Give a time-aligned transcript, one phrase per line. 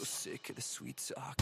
[0.00, 1.38] So sick of the sweet talk.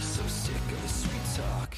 [0.00, 1.76] So sick of the sweet talk.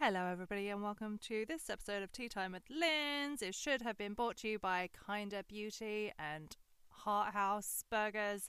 [0.00, 3.42] Hello, everybody, and welcome to this episode of Tea Time with Linz.
[3.42, 6.56] It should have been brought to you by Kinder Beauty and
[6.88, 8.48] Hart House Burgers.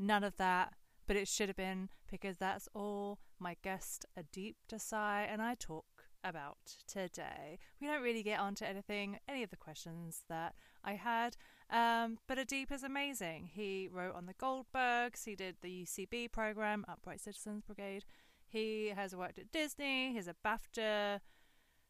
[0.00, 0.72] None of that,
[1.06, 5.84] but it should have been because that's all my guest Adeep Desai and I talk
[6.24, 7.58] about today.
[7.80, 11.36] We don't really get onto anything, any of the questions that I had,
[11.70, 13.50] um, but Adeep is amazing.
[13.52, 18.04] He wrote on the Goldbergs, he did the UCB program, Upright Citizens Brigade.
[18.46, 20.12] He has worked at Disney.
[20.12, 21.20] He's a BAFTA,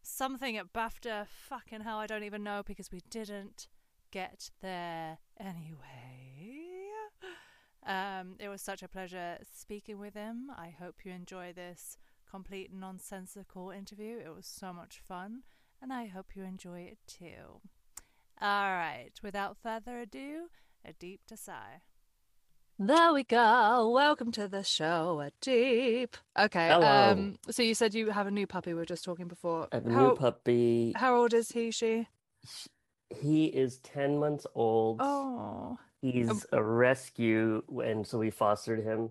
[0.02, 1.26] something at BAFTA.
[1.26, 3.68] Fucking hell, I don't even know because we didn't
[4.10, 6.50] get there anyway.
[7.86, 10.50] Um, it was such a pleasure speaking with him.
[10.54, 11.96] I hope you enjoy this
[12.30, 14.18] complete nonsensical interview.
[14.18, 15.42] It was so much fun,
[15.82, 17.60] and I hope you enjoy it too.
[18.40, 20.48] All right, without further ado,
[20.86, 21.82] Adeep sigh.
[22.78, 23.90] There we go.
[23.90, 26.14] Welcome to the show, Adeep.
[26.38, 26.68] Okay.
[26.68, 26.86] Hello.
[26.86, 27.36] Um.
[27.50, 28.72] So you said you have a new puppy.
[28.72, 29.68] We were just talking before.
[29.72, 30.92] A how, new puppy.
[30.96, 31.70] How old is he?
[31.72, 32.06] She?
[33.20, 35.00] He is 10 months old.
[35.02, 35.78] Oh.
[36.00, 39.10] He's a rescue, and so we fostered him.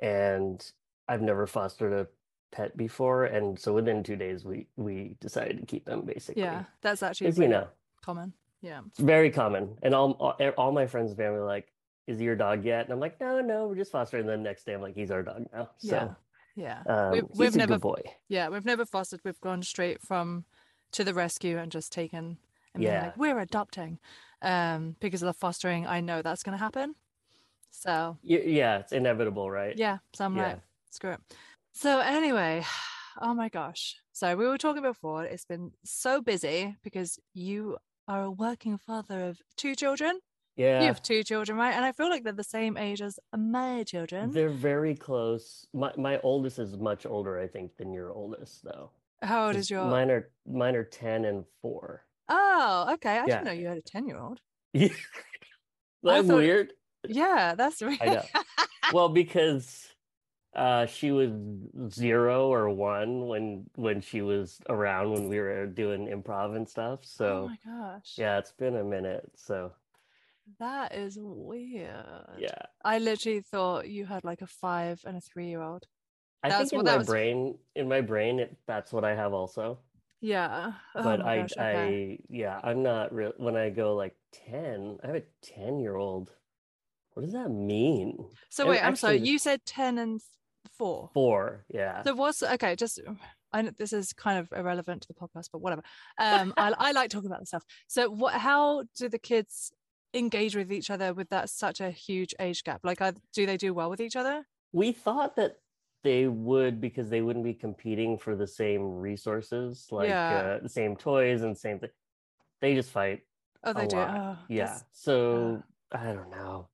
[0.00, 0.62] And
[1.08, 2.08] I've never fostered a
[2.56, 6.64] pet before, and so within two days, we we decided to keep them Basically, Yeah.
[6.80, 7.68] That's actually you know
[8.02, 8.32] common.
[8.62, 8.80] Yeah.
[8.86, 9.76] it's very common.
[9.82, 11.70] And all all, all my friends and family are like,
[12.06, 14.42] "Is he your dog yet?" And I'm like, "No, no, we're just fostering." And then
[14.42, 15.90] the next day, I'm like, "He's our dog now." Yeah.
[16.00, 16.16] So
[16.54, 16.82] Yeah.
[16.86, 18.00] um, We've- we've never- boy.
[18.28, 18.48] Yeah.
[18.48, 19.20] We've never fostered.
[19.24, 20.46] We've gone straight from
[20.92, 22.38] to the rescue and just taken
[22.72, 23.02] and Yeah.
[23.06, 23.98] like, we're adopting.
[24.40, 26.94] Um, because of the fostering, I know that's gonna happen.
[27.70, 29.76] So yeah, it's inevitable, right?
[29.76, 29.98] yeah.
[30.14, 30.46] So I'm Yeah.
[30.48, 31.20] like, screw it.
[31.76, 32.64] So anyway,
[33.20, 33.96] oh my gosh.
[34.12, 35.24] So we were talking before.
[35.24, 37.76] It's been so busy because you
[38.08, 40.18] are a working father of two children.
[40.56, 40.80] Yeah.
[40.80, 41.74] You have two children, right?
[41.74, 44.30] And I feel like they're the same age as my children.
[44.30, 45.66] They're very close.
[45.74, 48.90] My my oldest is much older, I think, than your oldest, though.
[49.22, 49.84] How old is your?
[49.84, 52.06] Mine are mine are ten and four.
[52.30, 53.10] Oh, okay.
[53.18, 53.26] I Yeah.
[53.26, 54.40] didn't know you had a ten-year-old.
[54.72, 54.88] Yeah,
[56.02, 56.72] that's thought- weird.
[57.06, 57.98] Yeah, that's weird.
[58.00, 58.22] I know.
[58.92, 59.88] Well, because
[60.56, 61.30] uh, she was
[61.92, 67.00] zero or one when when she was around when we were doing improv and stuff.
[67.04, 68.14] So, oh my gosh.
[68.16, 69.30] yeah, it's been a minute.
[69.36, 69.72] So
[70.58, 72.04] That is weird.
[72.38, 75.84] yeah, I literally thought you had like a five and a three-year-old.
[76.42, 79.14] I That's think what in my was- brain, in my brain, it, that's what I
[79.14, 79.78] have also.
[80.22, 80.72] Yeah.
[80.94, 82.18] Oh but I, gosh, okay.
[82.18, 83.32] I, yeah, I'm not real.
[83.36, 84.16] When I go like
[84.50, 86.32] 10, I have a 10 year old.
[87.12, 88.26] What does that mean?
[88.50, 89.18] So wait, I'm sorry.
[89.18, 90.20] You said ten and
[90.78, 91.10] four.
[91.14, 92.02] Four, yeah.
[92.02, 92.76] So what's okay?
[92.76, 93.00] Just
[93.52, 95.82] I know this is kind of irrelevant to the podcast, but whatever.
[96.18, 97.64] Um, I I like talking about this stuff.
[97.86, 98.34] So what?
[98.34, 99.72] How do the kids
[100.14, 102.80] engage with each other with that such a huge age gap?
[102.84, 104.46] Like, are, do they do well with each other?
[104.72, 105.56] We thought that
[106.04, 110.56] they would because they wouldn't be competing for the same resources, like Yeah.
[110.58, 111.90] uh, the same toys and same thing.
[112.60, 113.20] They just fight.
[113.64, 113.96] Oh, they do.
[113.96, 114.78] Oh, Yeah.
[114.92, 115.62] So
[115.92, 116.68] I don't know.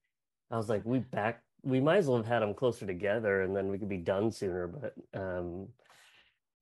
[0.50, 1.42] I was like, we back.
[1.64, 4.30] We might as well have had them closer together, and then we could be done
[4.32, 4.66] sooner.
[4.66, 5.68] But um,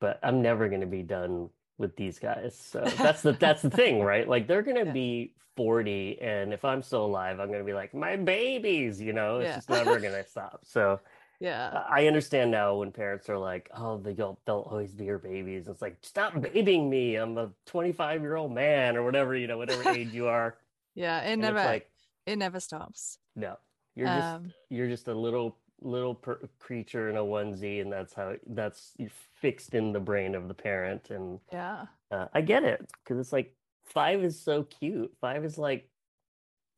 [0.01, 2.57] but I'm never gonna be done with these guys.
[2.59, 4.29] So that's the that's the thing, right?
[4.29, 4.93] Like they're gonna Yeah.
[4.93, 9.01] be 40, and if I'm still alive, I'm gonna be like my babies.
[9.01, 9.55] You know, it's Yeah.
[9.57, 10.61] just never gonna stop.
[10.65, 11.01] So.
[11.41, 11.85] yeah.
[11.89, 15.81] I understand now when parents are like, "Oh, they'll they'll always be your babies." It's
[15.81, 17.17] like, stop babying me.
[17.17, 20.59] I'm a 25 year old man or whatever you know, whatever age you are.
[20.95, 21.21] Yeah.
[21.23, 21.57] It And never.
[21.65, 21.89] like,
[22.27, 23.17] it never stops.
[23.37, 23.57] no,
[24.01, 28.15] you're just Um, you're just a little little per- creature in a onesie, and that's
[28.15, 28.95] how that's
[29.35, 31.11] fixed in the brain of the parent.
[31.11, 31.87] And yeah.
[32.11, 35.13] uh, I get it because it's like five is so cute.
[35.21, 35.89] Five is like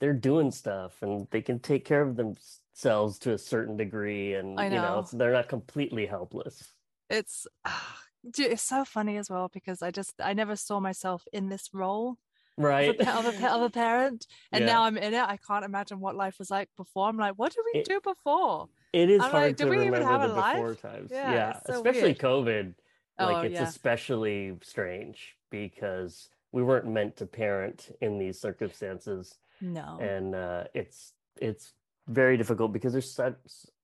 [0.01, 4.59] they're doing stuff and they can take care of themselves to a certain degree, and
[4.59, 4.99] I you know, know.
[5.01, 6.73] it's, they're not completely helpless.
[7.09, 7.47] It's
[8.31, 11.71] dude, it's so funny as well because I just I never saw myself in this
[11.73, 12.19] role
[12.59, 13.01] of a, Right.
[13.01, 13.07] of
[13.43, 14.73] a, of a parent, and Yeah.
[14.73, 15.23] now I'm in it.
[15.23, 17.09] I can't imagine what life was like before.
[17.09, 18.69] I'm like, what did we It- do before?
[18.93, 20.57] It is I'm hard like, to do we even have the a life?
[20.57, 21.11] before times.
[21.11, 22.19] Yeah, Yeah, so especially weird.
[22.19, 22.75] COVID.
[23.19, 23.63] Like Oh, it's yeah.
[23.63, 29.99] especially strange because we weren't meant to parent in these circumstances, No.
[30.01, 31.73] and uh, it's it's
[32.09, 33.37] very difficult because there's such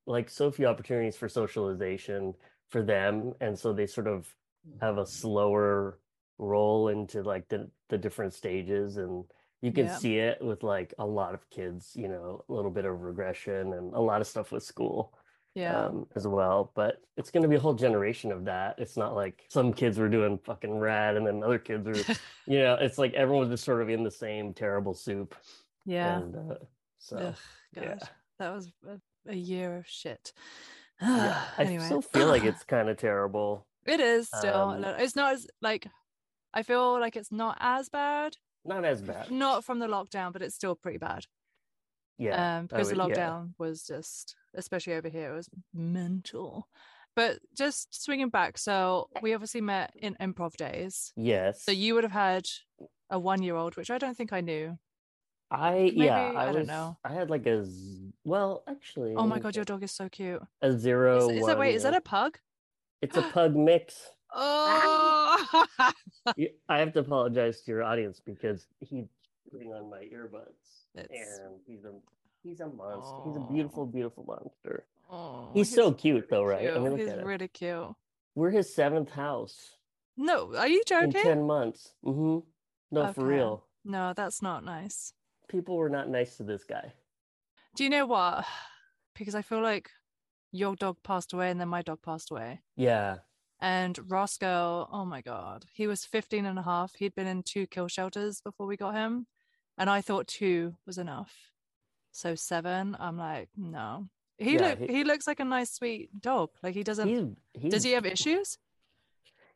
[0.06, 2.34] like so few opportunities for socialization
[2.68, 4.34] for them, and so they sort of
[4.82, 5.98] have a slower
[6.38, 9.24] roll into like the the different stages and
[9.60, 9.96] you can Yeah.
[9.96, 13.72] see it with like a lot of kids you know a little bit of regression
[13.72, 15.12] and a lot of stuff with school
[15.54, 15.86] Yeah.
[15.86, 16.70] um, as well.
[16.76, 18.76] But it's going to be a whole generation of that.
[18.78, 22.14] It's not like some kids were doing fucking rad and then other kids are,
[22.46, 25.34] you know, it's like everyone's just sort of in the same terrible soup.
[25.84, 26.18] yeah.
[26.18, 26.54] And uh,
[26.98, 27.34] so, Ugh,
[27.74, 27.98] yeah.
[28.38, 30.32] that was a, a year of shit.
[31.02, 33.66] yeah, I still feel like it's kind of terrible.
[33.86, 34.54] it is still.
[34.70, 35.88] um, It's not as like.
[36.58, 38.36] I feel like it's not as bad.
[38.64, 39.30] Not as bad.
[39.30, 41.22] Not from the lockdown, but it's still pretty bad.
[42.18, 42.58] Yeah.
[42.58, 43.28] um, I because the would- yeah.
[43.28, 46.68] lockdown was just, especially over here, it was mental.
[47.14, 51.12] But just swinging back, so we obviously met in improv days.
[51.16, 51.62] Yes.
[51.62, 52.46] So you would have had
[53.08, 54.78] a one-year-old, which I don't think I knew.
[55.50, 56.96] I yeah, Maybe- I, I don't know.
[57.04, 60.42] I had like a z- well, actually Oh my god, your dog is so cute.
[60.60, 61.68] a zero Is, is that wait?
[61.68, 62.38] one, Is that a pug?
[63.00, 64.10] It's a pug mix.
[64.34, 65.66] Oh,
[66.68, 69.06] I have to apologize to your audience because he's
[69.50, 71.92] putting on my earbuds, It's- and he's a
[72.42, 73.16] he's a monster.
[73.26, 74.86] He's a beautiful, beautiful monster.
[75.10, 76.68] Oh, He's so cute, though, right?
[76.70, 77.88] I mean, look he's really cute.
[78.34, 79.56] We're his seventh house
[80.18, 81.22] No, are you in joking?
[81.22, 81.94] ten months.
[82.04, 82.38] Mm-hmm.
[82.90, 83.64] No, for real.
[83.84, 85.14] No, that's not nice.
[85.48, 86.92] People were not nice to this guy.
[87.74, 88.44] Do you know what?
[89.18, 89.90] Because I feel like
[90.52, 92.60] your dog passed away and then my dog passed away.
[92.76, 93.16] Yeah.
[93.60, 96.94] And Roscoe, oh my God, he was 15 and a half.
[96.94, 99.26] He'd been in two kill shelters before we got him.
[99.76, 101.34] And I thought two was enough.
[102.12, 104.08] So seven, I'm like, no.
[104.38, 106.50] He Yeah, look he- he looks like a nice, sweet dog.
[106.62, 108.58] Like he doesn't He's, he's does he have issues?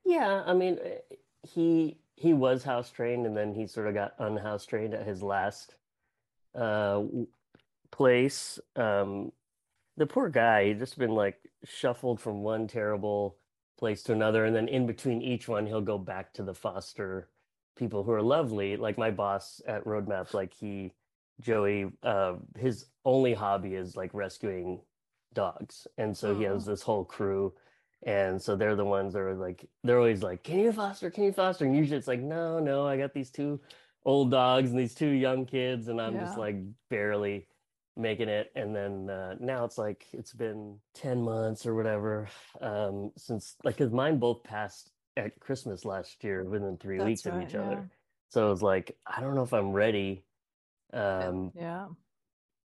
[0.04, 0.98] Yeah, I mean, eh,
[1.42, 5.22] he he was house trained, and then he sort of got unhouse trained at his
[5.22, 5.76] last
[6.54, 7.02] uh
[7.90, 8.58] place.
[8.76, 9.32] Um,
[9.96, 13.36] the poor guy, he just been like shuffled from one terrible
[13.82, 17.28] place to another, and then in between each one, he'll go back to the foster
[17.76, 18.76] people who are lovely.
[18.76, 20.92] Like my boss at Roadmap, like he,
[21.40, 24.80] Joey, uh, his only hobby is like rescuing
[25.34, 27.52] dogs, and so he has this whole crew.
[28.04, 31.10] And so they're the ones that are like, they're always like, can you foster?
[31.10, 31.64] Can you foster?
[31.64, 33.60] And usually it's like, no, no, I got these two
[34.04, 36.56] old dogs and these two young kids, and I'm just like
[36.88, 37.48] barely
[37.96, 38.50] making it.
[38.54, 42.28] And then uh, now it's like, it's been 10 months or whatever
[42.60, 47.26] um, since, like, because mine both passed at Christmas last year within three That's weeks
[47.26, 47.62] of each yeah.
[47.62, 47.90] other.
[48.30, 50.24] So it was like, I don't know if I'm ready.
[50.94, 51.86] Um, yeah.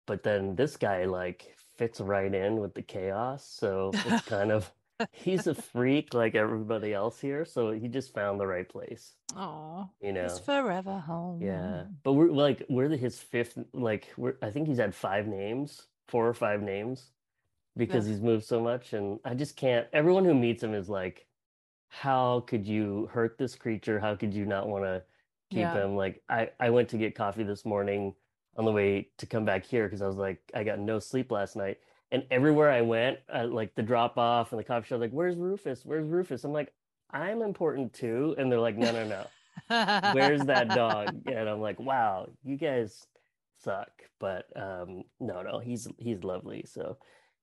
[0.06, 3.50] but then this guy like fits right in with the chaos.
[3.50, 4.69] So it's kind of
[5.12, 7.45] he's a freak like everybody else here.
[7.45, 10.25] So he just found the right place, Oh, you know.
[10.25, 11.41] it's forever home.
[11.41, 11.83] Yeah.
[12.03, 15.88] But we're like we're the, his fifth like we're I think he's had five names,
[16.07, 17.12] four or five names
[17.75, 18.12] because Ugh.
[18.12, 21.27] he's moved so much and I just can't everyone who meets him is like
[21.89, 24.00] how could you hurt this creature?
[24.00, 25.03] How could you not want to
[25.51, 25.83] keep Yeah.
[25.83, 25.95] him?
[25.95, 28.13] Like I I went to get coffee this morning
[28.57, 31.31] on the way to come back here because I was like I got no sleep
[31.31, 31.79] last night.
[32.12, 35.35] And everywhere I went, uh, like the drop off and the coffee shop, like, where's
[35.35, 35.83] Rufus?
[35.85, 36.45] Where's Rufus?
[36.45, 36.74] I'm like,
[37.12, 38.36] I'm important too.
[38.38, 39.25] And they're like, no, no, no
[40.13, 43.06] where's that dog and i'm like wow you guys
[43.63, 43.89] suck
[44.19, 46.95] but um no no he's he's lovely so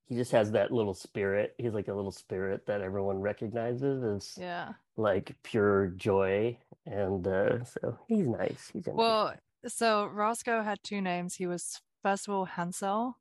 [0.06, 4.38] he just has that little spirit he's like a little spirit that everyone recognizes as
[4.40, 4.72] Yeah.
[4.96, 6.56] like pure joy
[6.86, 8.86] and uh so he's nice he's.
[8.86, 9.34] Well,
[9.66, 11.34] so Roscoe had two names.
[11.36, 13.18] He was first of all Hansel,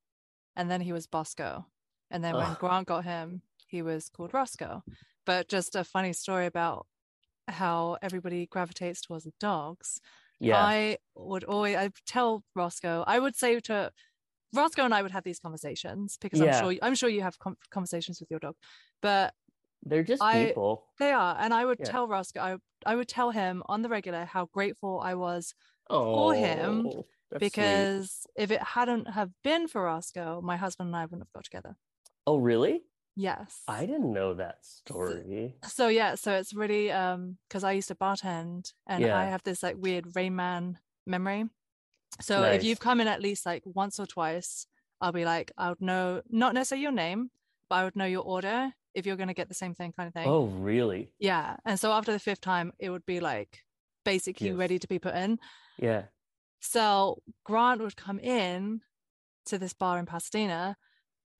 [0.56, 1.66] and then he was Bosco.
[2.12, 2.54] And then when.
[2.60, 4.84] Grant got him, he was called Roscoe.
[5.26, 6.88] But just a funny story about
[7.48, 10.00] how everybody gravitates towards dogs.
[10.40, 13.92] yeah I would always I tell Roscoe, I would say to
[14.54, 16.46] Roscoe and I would have these conversations because Yeah.
[16.58, 18.56] I'm sure I'm sure you have com- conversations with your dog,
[19.02, 19.34] but
[19.86, 21.36] they're just I- people they are.
[21.40, 21.92] And I would Yeah.
[21.92, 22.52] tell Roscoe, I,
[22.92, 25.54] I would tell him on the regular how grateful I was
[25.90, 27.40] oh him, that's sweet.
[27.40, 31.44] because if it hadn't have been for Roscoe, my husband and I wouldn't have got
[31.44, 31.76] together.
[32.26, 32.76] oh really
[33.16, 33.62] Yes.
[33.68, 37.96] i didn't know that story So yeah, so it's really um because I used to
[37.96, 41.46] bartend and I have this like weird Rain Man memory.
[42.22, 44.68] So if you've come in at least like once or twice,
[45.02, 47.30] I'll be like, I would know not necessarily your name,
[47.70, 50.14] but I would know your order if you're gonna get the same thing kind of
[50.14, 50.28] thing.
[50.28, 51.58] oh really Yeah.
[51.66, 53.64] And so after the fifth time, it would be like
[54.04, 54.58] basically Yes.
[54.58, 55.40] ready to be put in.
[55.78, 56.04] yeah
[56.60, 58.82] So Grant would come in
[59.46, 60.78] to this bar in Pasadena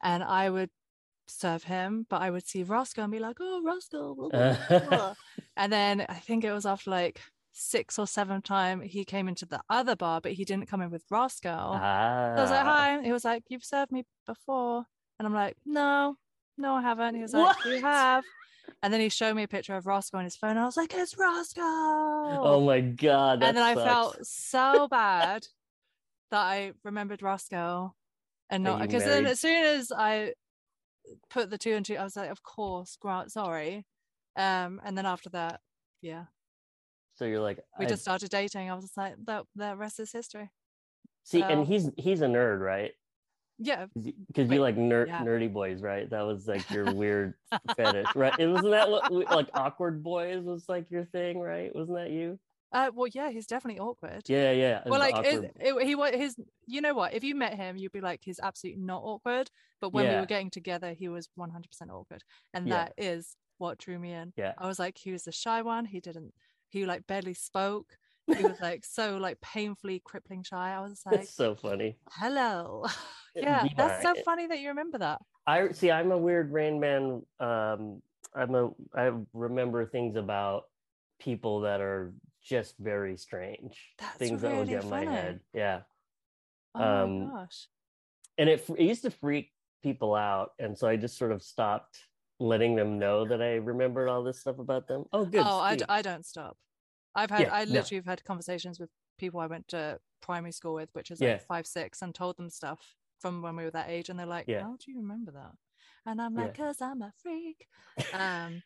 [0.02, 0.70] and I would
[1.34, 4.16] serve him, but I would see Roscoe and be like, oh, Roscoe.
[4.16, 5.14] blah, blah, blah, blah."
[5.58, 7.20] and then I think it was after like
[7.52, 10.90] six or seven time he came into the other bar, but he didn't come in
[10.90, 11.50] with Roscoe.
[11.50, 13.02] ah So I was like, hi.
[13.04, 14.86] He was like, you've served me before.
[15.20, 16.16] And I'm like, no,
[16.58, 17.16] no, I haven't.
[17.16, 18.24] He was like, you have.
[18.82, 20.52] And then he showed me a picture of Roscoe on his phone.
[20.52, 21.62] And I was like, it's Roscoe.
[21.62, 25.46] oh my god and then I felt so bad
[26.32, 27.94] that I remembered Roscoe
[28.50, 30.34] and not because then as soon as I
[31.30, 31.96] put the two and two.
[31.96, 33.86] I was like, of course, Grant, sorry.
[34.38, 35.62] Um, and then after that,
[36.02, 36.26] yeah,
[37.16, 38.70] So you're like, we I- just started dating.
[38.70, 40.50] I was just like, that the rest is history.
[41.24, 42.92] see, so- and he's he's a nerd, right?
[43.60, 43.86] Yeah,
[44.28, 45.22] Because you like ner- yeah.
[45.24, 46.10] nerdy boys, right?
[46.10, 47.36] That was like your weird
[47.78, 48.34] fetish, right?
[48.40, 51.74] It wasn't that what like awkward boys was like your thing, right?
[51.74, 52.40] Wasn't that you?
[52.74, 54.24] Uh, well, yeah, he's definitely awkward.
[54.28, 54.82] Yeah, yeah.
[54.86, 56.36] well, like it, it, he was his.
[56.66, 57.14] You know what?
[57.14, 59.50] If you met him, you'd be like, he's absolutely not awkward.
[59.80, 62.76] But when we were getting together, he was one hundred percent awkward, and Yeah.
[62.76, 64.34] that is what drew me in.
[64.36, 64.54] Yeah.
[64.58, 65.86] I was like, he was the shy one.
[65.86, 66.34] He didn't.
[66.70, 67.96] He like barely spoke.
[68.26, 70.74] He was like so like painfully crippling shy.
[70.74, 71.98] I was like, it's so funny.
[72.12, 72.86] hello.
[73.36, 75.22] It- yeah, that's so funny that you remember that.
[75.46, 75.92] I see.
[75.92, 77.22] I'm a weird Rain Man.
[77.40, 78.02] Um,
[78.36, 78.70] I'm a.
[78.96, 80.64] I remember things about
[81.20, 82.14] people that are
[82.44, 83.96] just very strange.
[83.98, 85.42] That's things that would really get in my head.
[85.54, 85.84] Yeah,
[86.76, 87.68] Oh Um, my gosh.
[88.38, 92.00] and it, it used to freak people out, and so I just sort of stopped
[92.40, 95.06] letting them know that I remembered all this stuff about them.
[95.14, 95.42] Oh, good.
[95.42, 95.86] oh, I, d-.
[95.88, 96.58] I don't stop.
[97.16, 97.74] I've had Yeah, I no.
[97.74, 101.34] literally have had conversations with people I went to primary school with, which is Yeah.
[101.34, 104.26] like five, six, and told them stuff from when we were that age, and they're
[104.26, 104.62] like, Yeah.
[104.62, 105.52] "How do you remember that?"
[106.06, 106.56] And I'm like.
[106.56, 107.68] "Cause I'm a freak."
[108.14, 108.64] Um.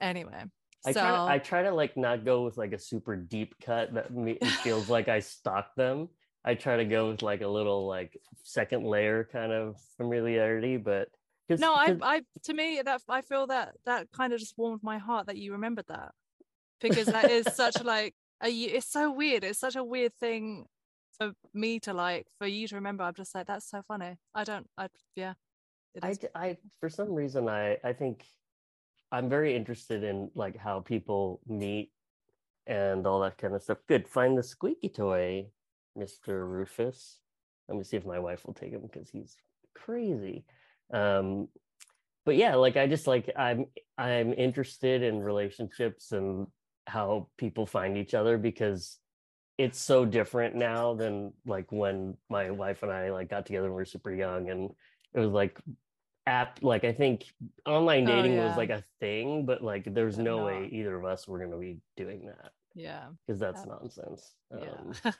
[0.00, 0.44] anyway,
[0.86, 3.54] I so try to, I try to like not go with like a super deep
[3.60, 6.08] cut that me, feels like I stalked them.
[6.44, 11.08] I try to go with like a little like second layer kind of familiarity, but
[11.48, 14.82] 'cause- no, I, I, to me, that I feel that that kind of just warmed
[14.82, 16.12] my heart that you remembered that
[16.80, 19.42] because that is such like a, it's so weird.
[19.44, 20.66] It's such a weird thing
[21.18, 23.04] for me to like for you to remember.
[23.04, 24.16] I'm just like, that's so funny.
[24.34, 25.34] I don't, I, yeah.
[26.02, 28.24] I, I- for some reason I I think
[29.14, 31.92] I'm very interested in like how people meet
[32.66, 33.78] and all that kind of stuff.
[33.86, 35.46] Good, find the squeaky toy,
[35.94, 37.20] Mister Rufus.
[37.68, 39.36] Let me see if my wife will take him because he's
[39.74, 40.44] crazy.
[40.92, 41.48] Um,
[42.26, 43.66] but yeah, like I just like I'm
[43.96, 46.48] I'm interested in relationships and
[46.86, 48.98] how people find each other because
[49.58, 53.76] it's so different now than like when my wife and I like got together when
[53.76, 54.70] we were super young and
[55.14, 55.60] it was like
[56.26, 57.24] app like I think
[57.66, 61.28] online Oh, dating was like a thing, but like there's no way either of us
[61.28, 63.04] were gonna be doing that yeah.
[63.26, 64.34] because that's That- nonsense.
[64.50, 65.12] Um, Yeah.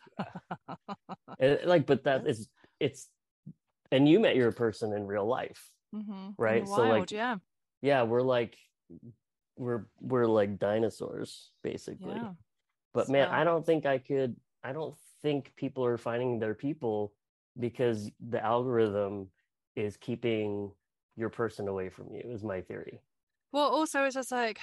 [1.38, 2.48] and, like, but that is
[2.80, 3.08] it's
[3.92, 6.66] and you met your person in real life, hmm right?
[6.66, 7.36] So, like, yeah,
[7.82, 8.56] yeah, we're like
[9.56, 12.14] we're we're like dinosaurs basically.
[12.14, 12.32] yeah.
[12.94, 14.36] But man, I don't think I could.
[14.62, 17.12] I don't think people are finding their people
[17.58, 19.28] because the algorithm
[19.76, 20.70] is keeping
[21.16, 22.22] your person away from you.
[22.24, 23.02] Is my theory.
[23.52, 24.58] Well, also it's just like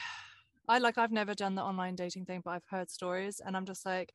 [0.68, 3.66] I like I've never done the online dating thing, but I've heard stories, and I'm
[3.66, 4.14] just like,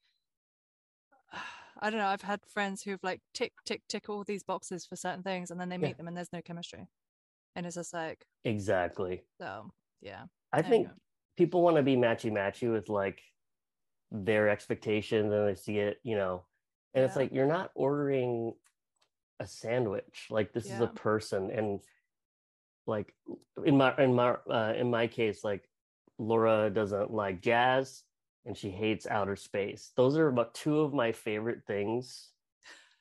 [1.78, 2.09] I don't know.
[2.09, 5.61] I've had friends who've like tick tick tick all these boxes for certain things, and
[5.61, 5.88] then they Yeah.
[5.88, 6.88] meet them, and there's no chemistry,
[7.57, 9.26] and it's just like, Exactly.
[9.40, 10.93] so yeah, I think
[11.37, 13.23] people want to be matchy matchy with like
[14.11, 16.47] their expectations, and they see it, you know,
[16.95, 18.55] and it's like you're not ordering
[19.40, 20.28] a sandwich.
[20.31, 21.83] Like this is a person, and
[22.87, 23.14] like
[23.64, 25.69] in my in my uh, in my case, like
[26.19, 28.02] Laura doesn't like jazz
[28.45, 29.93] and she hates outer space.
[29.97, 32.31] Those are about two of my favorite things.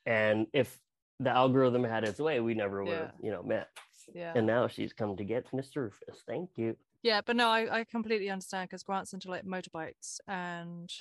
[0.05, 0.79] And if
[1.19, 3.69] the algorithm had its way, we never would have, you know, met.
[4.13, 5.77] yeah, And now she's come to get Mr.
[5.83, 6.23] Rufus.
[6.27, 6.75] Thank you.
[7.03, 7.21] yeah.
[7.25, 10.91] But no, I I completely understand because Grant's into like motorbikes and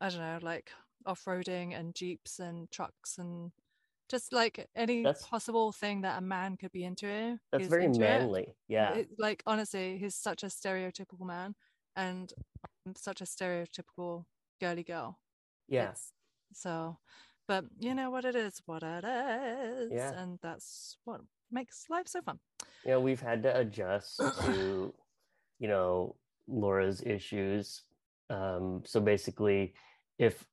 [0.00, 0.70] I don't know, like
[1.06, 3.52] off roading and jeeps and trucks and
[4.10, 7.38] just like any That's- possible thing that a man could be into.
[7.52, 8.08] That's very into it.
[8.08, 8.54] manly.
[8.68, 8.94] Yeah.
[8.94, 11.54] it- like honestly, he's such a stereotypical man,
[11.96, 12.32] and
[12.86, 14.24] I'm such a stereotypical
[14.60, 15.18] girly girl.
[15.68, 15.94] yeah.
[16.52, 16.98] So,
[17.48, 20.12] but you know what it is, what it is, Yeah.
[20.12, 21.20] and that's what
[21.50, 22.38] makes life so fun.
[22.84, 24.92] you know we've had to adjust to
[25.58, 26.16] you know
[26.48, 27.82] laura's issues
[28.30, 29.74] um so basically
[30.18, 30.44] if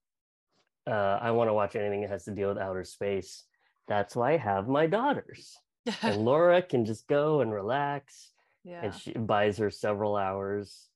[0.87, 3.43] uh i want to watch anything that has to deal with outer space
[3.87, 5.57] that's why i have my daughters
[6.01, 8.31] and laura can just go and relax
[8.63, 10.89] yeah, and she buys her several hours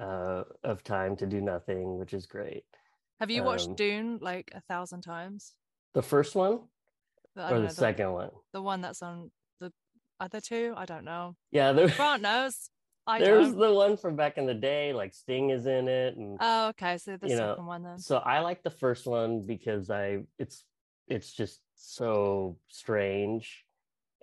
[0.00, 2.64] uh of time to do nothing which is great
[3.20, 5.54] have you watched um, Dune like a thousand times?
[5.92, 6.60] the first one
[7.36, 9.72] I or don't the know, second one the one that's on the
[10.18, 10.72] other two.
[10.76, 11.36] I don't know.
[11.50, 11.88] yeah The...
[11.88, 12.70] Grant knows.
[13.10, 13.58] I there's don't.
[13.58, 16.96] the one from back in the day like sting is in it and Oh, okay.
[16.98, 17.98] So the you know, second one then.
[17.98, 20.64] so i like the first one because i it's
[21.08, 23.64] it's just so strange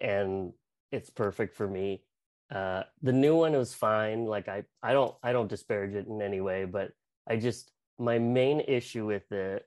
[0.01, 0.53] and
[0.91, 2.01] it's perfect for me
[2.51, 6.21] uh the new one was fine like i i don't i don't disparage it in
[6.21, 6.91] any way but
[7.29, 9.65] i just my main issue with it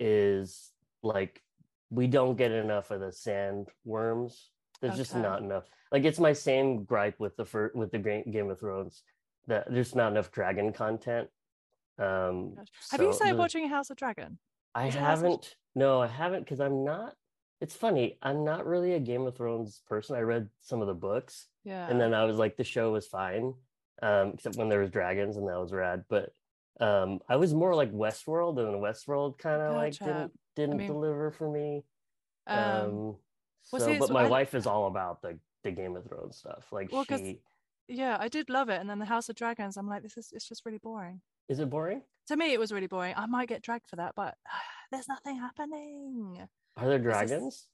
[0.00, 1.40] is like
[1.90, 4.34] we don't get enough of the sandworms
[4.80, 5.64] There's just not enough.
[5.92, 9.02] Like it's my same gripe with the fir- with the Game of Thrones
[9.46, 11.28] that there's not enough dragon content.
[11.98, 12.66] Um, Gosh.
[12.90, 14.38] Have you started the- watching House of Dragon?
[14.74, 15.56] I Is it of- haven't.
[15.74, 17.14] No, I haven't because I'm not.
[17.60, 18.18] It's funny.
[18.22, 20.14] I'm not really a Game of Thrones person.
[20.16, 21.88] I read some of the books, Yeah.
[21.88, 23.54] and then I was like, the show was fine,
[24.02, 26.04] um, except when there was dragons, and that was rad.
[26.10, 26.34] But
[26.80, 31.30] um, I was more like Westworld, and Westworld kind of like didn't didn't mean, deliver
[31.30, 31.84] for me.
[32.46, 33.16] um,
[33.72, 36.04] Um, well, so, see, but my I- wife is all about the the Game of
[36.06, 36.66] Thrones stuff.
[36.72, 37.40] Like Well, she
[37.88, 38.80] yeah, I did love it.
[38.80, 41.20] And then the House of Dragons, I'm like, this is it's just really boring.
[41.48, 42.02] is it boring?
[42.28, 43.14] To me, it was really boring.
[43.16, 44.36] I might get dragged for that, but
[44.92, 46.46] there's nothing happening.
[46.76, 47.68] Are there This is- dragons?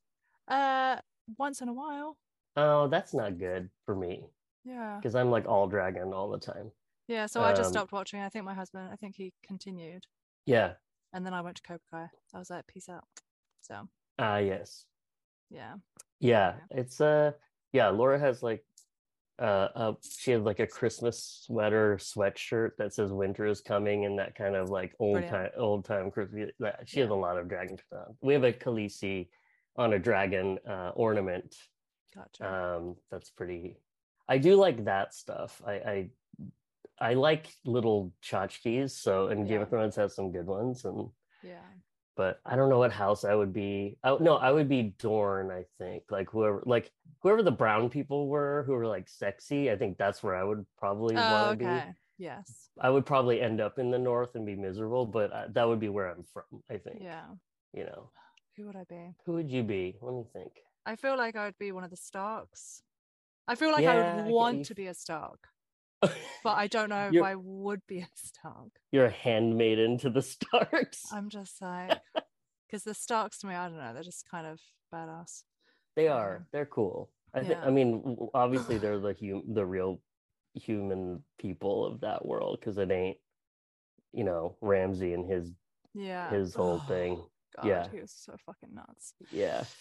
[0.49, 0.96] Uh,
[1.38, 2.16] once in a while.
[2.56, 4.26] Oh, that's not good for me
[4.64, 4.96] Yeah.
[4.96, 6.70] because I'm like all dragon all the time.
[7.08, 7.26] Yeah.
[7.26, 8.20] So I just Um, stopped watching.
[8.20, 10.06] I think my husband, I think he continued.
[10.46, 10.75] Yeah.
[11.12, 12.11] And then I went to Cobra Kai.
[12.34, 13.04] I was like, peace out.
[13.62, 14.87] So Ah, yes.
[15.52, 15.75] Yeah.
[16.21, 16.78] Yeah, Yeah.
[16.80, 17.32] it's uh
[17.73, 18.64] yeah, Laura has like
[19.38, 24.18] uh, uh she had like a Christmas sweater sweatshirt that says winter is coming and
[24.18, 25.32] that kind of like old Brilliant.
[25.35, 26.50] time old time Christmas
[26.87, 27.76] she has a lot of dragon.
[28.21, 29.28] We have a Khaleesi
[29.76, 31.56] on a dragon uh ornament.
[32.14, 32.44] Gotcha.
[32.76, 33.78] Um that's pretty
[34.28, 35.61] I do like that stuff.
[35.66, 36.11] I I
[37.00, 39.62] I like little tchotchkes, so and Game Yeah.
[39.62, 41.09] of Thrones has some good ones and
[41.42, 41.66] yeah.
[42.14, 43.97] But I don't know what house I would be.
[44.04, 45.50] I, no, I would be Dorne.
[45.50, 49.71] I think like whoever, like whoever the brown people were who were like sexy.
[49.71, 51.85] I think that's where I would probably Oh, want to okay.
[52.19, 52.25] be.
[52.25, 52.69] Yes.
[52.78, 55.81] I would probably end up in the north and be miserable, but uh, that would
[55.81, 56.62] be where I'm from.
[56.71, 56.99] I think.
[57.00, 57.25] Yeah.
[57.73, 58.11] You know,
[58.57, 59.14] Who would I be?
[59.25, 59.97] who would you be?
[60.02, 60.52] Let me think.
[60.85, 62.83] I feel like I would be one of the Starks.
[63.49, 65.49] I feel like I Yeah, I would want to be a Stark,
[66.44, 68.71] but I don't know if I would be a Stark.
[68.90, 71.04] You're a handmaiden to the Starks.
[71.12, 71.99] I'm just like,
[72.68, 74.61] because the Starks to me, I don't know, they're just kind of
[74.92, 75.42] badass.
[75.97, 76.47] They are.
[76.52, 77.11] They're cool.
[77.35, 77.50] I think.
[77.52, 77.64] Yeah.
[77.64, 80.00] I mean, obviously they're the hum- the real
[80.54, 83.16] human people of that world because it ain't,
[84.12, 85.52] you know, Ramsay and his
[85.94, 86.30] Yeah.
[86.30, 87.23] his whole Oh, thing.
[87.56, 87.87] God, yeah.
[87.92, 89.14] he was so fucking nuts.
[89.31, 89.64] Yeah.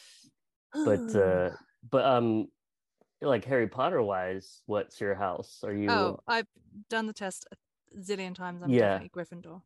[0.74, 1.50] But uh
[1.90, 2.48] but um
[3.22, 5.60] like Harry Potter wise, what's your house?
[5.64, 6.48] Are you oh, I've
[6.90, 7.56] done the test a
[8.00, 8.64] zillion times.
[8.64, 8.98] I'm Yeah.
[9.00, 9.62] definitely Gryffindor.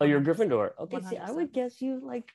[0.00, 0.24] oh you're 100%.
[0.26, 0.70] Gryffindor.
[0.80, 2.32] Okay, see, I would guess you like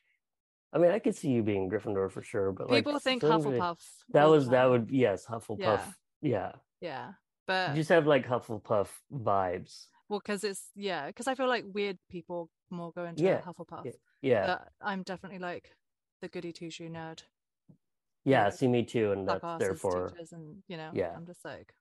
[0.73, 3.27] I mean I could see you being Gryffindor for sure, but like People think for
[3.29, 3.79] Hufflepuff.
[4.13, 5.59] That was that would yes, Hufflepuff.
[5.59, 5.81] Yeah.
[6.21, 6.51] Yeah.
[6.79, 7.11] Yeah.
[7.47, 9.87] But You just have like Hufflepuff vibes.
[10.07, 13.85] well, because it's, yeah, because I feel like weird people more go into Yeah, Hufflepuff.
[13.85, 13.91] Yeah.
[14.21, 14.45] Yeah.
[14.47, 15.75] But I'm definitely like
[16.21, 17.23] the goody two shoe nerd.
[18.25, 21.13] Yeah, see me too, and that's therefore teachers, and you know, Yeah.
[21.15, 21.73] I'm just like,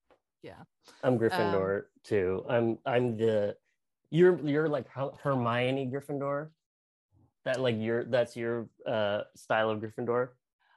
[0.42, 0.62] yeah.
[1.02, 2.44] I'm Um, Gryffindor too.
[2.48, 3.56] I'm I'm the
[4.10, 6.50] you're you're like Hermione Gryffindor.
[7.44, 10.30] That like your that's your uh style of Gryffindor.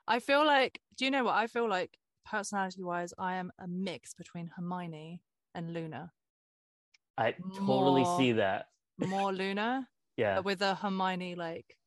[0.07, 1.35] I feel like, do you know what?
[1.35, 5.21] I feel like personality wise, I am a mix between Hermione
[5.55, 6.11] and Luna.
[7.17, 8.67] I totally More- see that.
[8.97, 10.39] More Luna, Yeah.
[10.39, 11.77] with a Hermione, like,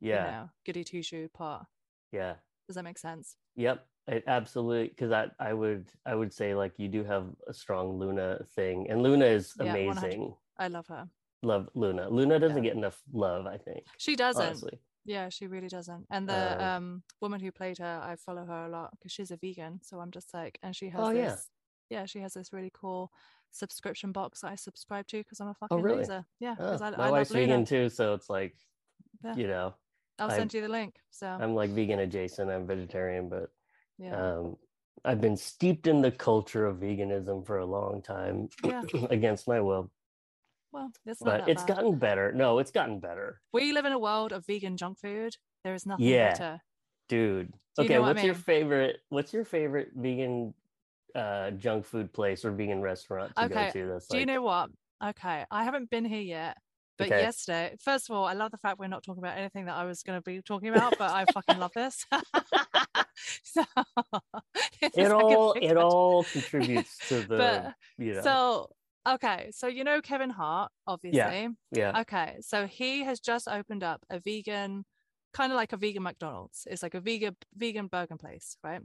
[0.00, 0.24] Yeah.
[0.26, 1.66] you know, goody two shoe part.
[2.12, 2.34] Yeah.
[2.68, 3.36] Does that make sense?
[3.56, 3.86] Yep.
[4.08, 7.98] It absolutely because I I would I would say like you do have a strong
[7.98, 8.90] Luna thing.
[8.90, 9.96] And Luna is Yeah, 100.
[9.96, 10.36] amazing.
[10.58, 11.08] I love her.
[11.42, 12.08] Love Luna.
[12.10, 12.70] Luna doesn't Yeah.
[12.70, 13.84] get enough love, I think.
[13.98, 14.44] She doesn't.
[14.44, 14.78] Honestly.
[15.04, 16.06] Yeah, she really doesn't.
[16.10, 19.30] And the Um, um woman who played her, I follow her a lot because she's
[19.30, 19.80] a vegan.
[19.82, 21.30] So I'm just like, and she has Oh, yeah.
[21.30, 21.50] this,
[21.90, 23.12] yeah, she has this really cool
[23.52, 26.00] subscription box that I subscribe to because I'm a fucking Oh, really?
[26.00, 26.24] loser.
[26.40, 27.46] Yeah, Oh, I, my I love wife's Luna.
[27.46, 28.56] vegan too, so it's like
[29.24, 29.36] Yeah.
[29.36, 29.74] you know,
[30.18, 31.00] I'll I- send you the link.
[31.10, 32.50] So I'm like vegan adjacent.
[32.50, 33.52] I'm vegetarian, but
[33.98, 34.58] yeah, um
[35.04, 38.84] I've been steeped in the culture of veganism for a long time Yeah.
[39.10, 39.92] against my will.
[40.72, 41.64] well, it's not But it's bad.
[41.64, 42.32] gotten better.
[42.32, 43.40] No, it's gotten better.
[43.52, 45.36] We live in a world of vegan junk food.
[45.64, 46.18] There is nothing Yeah.
[46.18, 46.60] better.
[47.08, 47.54] Dude.
[47.74, 50.54] Do you okay, know what I what's your favorite what's your favorite vegan
[51.14, 54.42] uh junk food place or vegan restaurant to Okay, go to that's Do you know
[54.42, 54.70] what?
[55.02, 56.58] Okay, I haven't been here yet.
[56.98, 57.22] But Okay.
[57.22, 59.84] yesterday, first of all, I love the fact we're not talking about anything that I
[59.84, 62.06] was going to be talking about, but I fucking love this.
[63.42, 63.64] so
[64.80, 68.68] it's it all it all contributes to the But you know so
[69.08, 71.20] okay, so you know Kevin Hart, obviously.
[71.20, 72.00] yeah yeah.
[72.00, 74.84] Okay, so he has just opened up a vegan,
[75.34, 76.66] kind of like a vegan McDonald's.
[76.70, 78.80] It's like a vegan vegan burger place, right?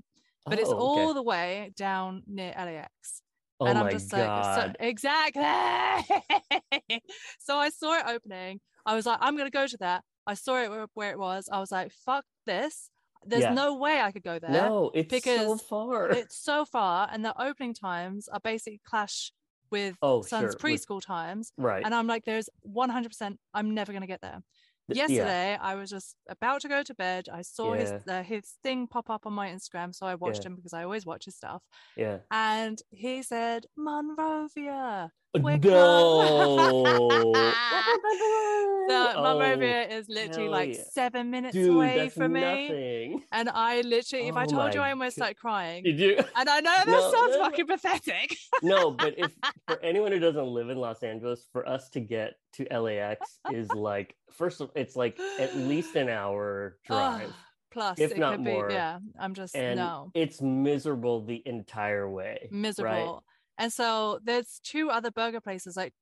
[0.50, 1.08] But it's Oh, okay.
[1.08, 3.22] all the way down near LAX.
[3.60, 5.42] Oh and my I'm just god like, so, exactly.
[7.40, 8.60] so I saw it opening.
[8.86, 10.04] I was like, I'm gonna go to that.
[10.26, 11.50] I saw it where, where it was.
[11.52, 12.90] I was like, fuck this.
[13.26, 13.54] There's Yeah.
[13.54, 14.52] no way I could go there.
[14.52, 19.32] no it's so far It's so far, and the opening times are basically clash
[19.72, 21.52] with Oh, son's sure, with- preschool times.
[21.58, 23.38] right And I'm like, there's 100%.
[23.54, 24.40] I'm never gonna get there.
[24.90, 25.08] Th- yeah.
[25.08, 27.28] yesterday I was just about to go to bed.
[27.34, 30.48] I saw his uh, his thing pop up on my Instagram, so I watched Yeah.
[30.48, 31.64] him because I always watch his stuff.
[31.96, 32.20] Yeah.
[32.32, 35.12] And he said, Monrovia.
[35.36, 37.34] We're No.
[38.88, 40.82] The Oh, Monrovia is literally like yeah.
[40.92, 43.22] seven minutes Dude, away that's from me.
[43.32, 45.84] And I literally, if I Oh told you, I almost go- started crying.
[45.84, 46.18] Did you?
[46.36, 47.44] And I know that No, sounds no, no.
[47.44, 48.38] fucking pathetic.
[48.62, 49.32] no, but if
[49.68, 53.70] for anyone who doesn't live in Los Angeles, for us to get to LAX is
[53.72, 57.34] like first of it's like at least an hour drive.
[57.72, 58.72] Plus, if it not could be, more.
[58.72, 59.00] yeah.
[59.20, 62.48] I'm just and no it's miserable the entire way.
[62.52, 63.24] miserable.
[63.58, 65.94] And so there's two other burger places, like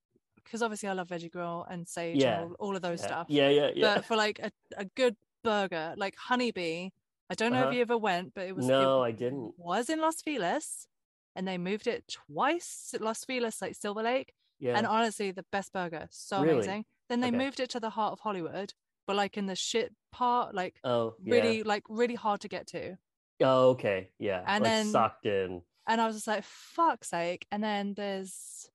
[0.44, 2.42] because obviously I love Veggie Grill and Sage Yeah.
[2.42, 3.06] and all, all of those Yeah.
[3.06, 3.26] stuff.
[3.28, 3.94] Yeah, yeah, yeah.
[3.96, 6.90] But for like a, a good burger, like Honeybee,
[7.28, 7.68] I don't know Uh-huh.
[7.70, 9.54] if you ever went, but it was No, it I didn't.
[9.58, 10.86] Was in Los Feliz,
[11.34, 12.94] and they moved it twice.
[13.00, 14.76] Los Feliz, like Silver Lake, yeah.
[14.78, 16.54] and honestly, the best burger, so Really?
[16.58, 16.84] amazing.
[17.08, 17.36] Then they Okay.
[17.38, 18.74] moved it to the heart of Hollywood,
[19.06, 21.34] but like in the shit part, like oh, yeah.
[21.34, 22.98] really, like really hard to get to.
[23.40, 24.10] Oh, okay.
[24.18, 24.44] Yeah.
[24.46, 25.62] And like then- sucked in.
[25.86, 27.46] And I was just like, fuck's sake.
[27.52, 28.68] And then there's,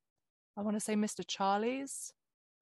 [0.57, 1.23] I want to say Mr.
[1.27, 2.13] Charlie's,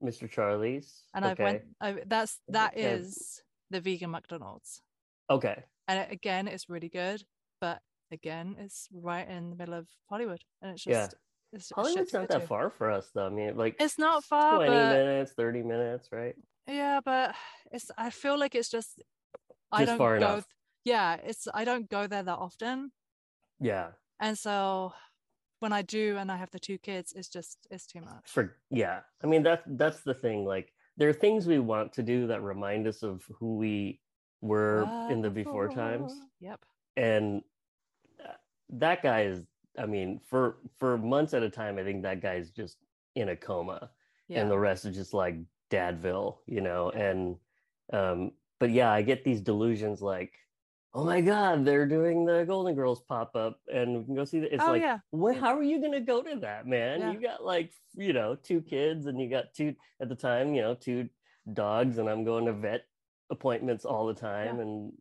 [0.03, 0.29] Mr.
[0.29, 1.03] Charlie's.
[1.13, 1.63] and I've went.
[1.81, 2.89] I, that's that Yeah.
[2.95, 4.81] is the vegan McDonald's,
[5.29, 5.63] Okay.
[5.88, 7.21] and it, again, it's really good,
[7.62, 7.81] but
[8.12, 10.93] again, it's right in the middle of Hollywood, and it's Yeah.
[11.07, 11.15] just
[11.51, 12.47] it's it's Hollywood's not that to.
[12.47, 13.25] far for us though.
[13.25, 16.35] I mean like It's not far, 20 but minutes, 30 minutes, right?
[16.67, 17.35] yeah, but
[17.71, 17.91] it's.
[17.97, 19.01] I feel like it's just.
[19.71, 20.13] I don't go.
[20.13, 20.47] enough.
[20.85, 21.47] Yeah, it's.
[21.53, 22.91] I don't go there that often,
[23.59, 23.89] Yeah.
[24.19, 24.93] And so
[25.60, 28.25] when I do, and I have the two kids, it's just it's too much.
[28.25, 29.01] For yeah.
[29.23, 30.45] I mean that's that's the thing.
[30.45, 33.99] Like there are things we want to do that remind us of who we
[34.41, 36.13] were in the before times.
[36.39, 36.63] Yep.
[36.97, 37.41] And
[38.23, 38.34] uh,
[38.69, 39.43] that guy is
[39.77, 42.77] I mean, for for months at a time, I think that guy's just
[43.15, 43.89] in a coma.
[44.29, 44.41] Yeah.
[44.41, 45.38] and the rest is just like
[45.71, 47.36] dadville you know and
[47.93, 50.34] um but yeah i get these delusions like
[50.93, 54.39] oh my god they're doing the golden girls pop up and we can go see
[54.39, 54.97] that it's oh like yeah.
[55.39, 57.12] how are you gonna go to that man Yeah.
[57.12, 60.62] you got like you know two kids and you got two at the time you
[60.62, 61.08] know two
[61.54, 62.86] dogs and i'm going to vet
[63.30, 64.62] appointments all the time Yeah.
[64.63, 64.91] and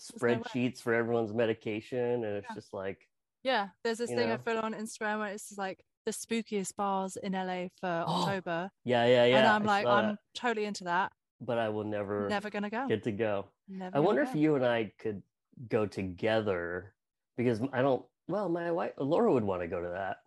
[0.00, 2.54] spreadsheets for everyone's medication and it's Yeah.
[2.54, 3.08] just like
[3.42, 3.68] Yeah.
[3.82, 4.38] There's this thing I know?
[4.44, 8.70] follow on Instagram where it's just like the spookiest bars in LA for October.
[8.84, 11.12] yeah yeah yeah and I'm I like, I'm that, totally into that.
[11.40, 12.86] but i will never Never gonna go.
[12.88, 15.22] get to go Never I wonder if you and I could
[15.68, 16.94] go together
[17.36, 18.04] because I don't.
[18.28, 20.18] Well, my wife Laura would want to go to that.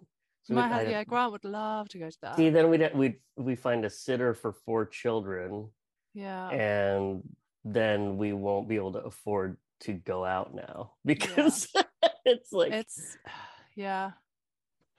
[0.43, 2.37] So My I'd- yeah, Grant would love to go to that.
[2.37, 5.69] See, then we'd we'd we find a sitter for four children,
[6.13, 6.49] yeah.
[6.49, 7.21] and
[7.65, 11.67] then we won't be able to afford to go out now because
[12.25, 13.17] it's like it's
[13.75, 14.11] yeah.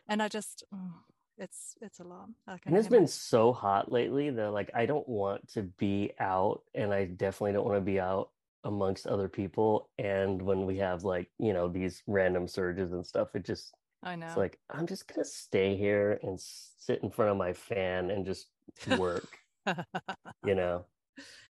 [0.07, 0.92] And I just mm,
[1.38, 2.29] it's it's a lot.
[2.66, 6.92] And it's been so hot lately that like I don't want to be out, and
[6.92, 8.31] I definitely don't want to be out
[8.64, 9.88] amongst other people.
[9.98, 14.16] And when we have like you know these random surges and stuff, it just I
[14.16, 14.27] know.
[14.27, 18.27] It's like I'm just gonna stay here and sit in front of my fan and
[18.27, 18.48] just
[18.96, 19.38] work,
[20.44, 20.85] you know.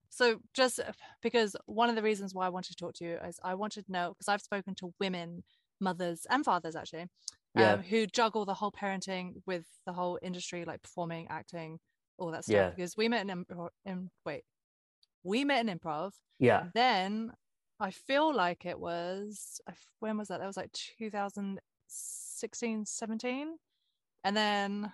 [0.10, 3.18] So, just uh, because one of the reasons why I wanted to talk to you
[3.28, 5.44] is I wanted to know because I've spoken to women,
[5.82, 7.08] mothers, and fathers actually,
[7.56, 7.74] Yeah.
[7.74, 11.80] um, who juggle the whole parenting with the whole industry, like performing, acting,
[12.18, 12.54] all that stuff.
[12.54, 12.70] Yeah.
[12.72, 14.44] Because we met in, impro- in wait,
[15.24, 16.12] we met in improv.
[16.40, 17.32] Yeah, Then
[17.80, 19.62] I feel like it was
[20.00, 20.40] when was that?
[20.40, 23.58] That was like 2016, 17,
[24.24, 24.92] and then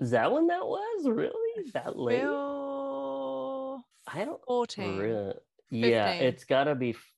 [0.00, 2.20] is that when that was really that late?
[2.20, 4.98] feel I don't 14.
[4.98, 5.34] really.
[5.70, 6.28] Yeah, 15.
[6.28, 7.12] it's gotta be f-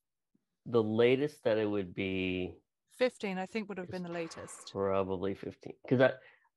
[0.67, 2.57] the latest that it would be.
[2.97, 4.71] 15 i think would have been the latest.
[4.73, 6.01] Probably 15 because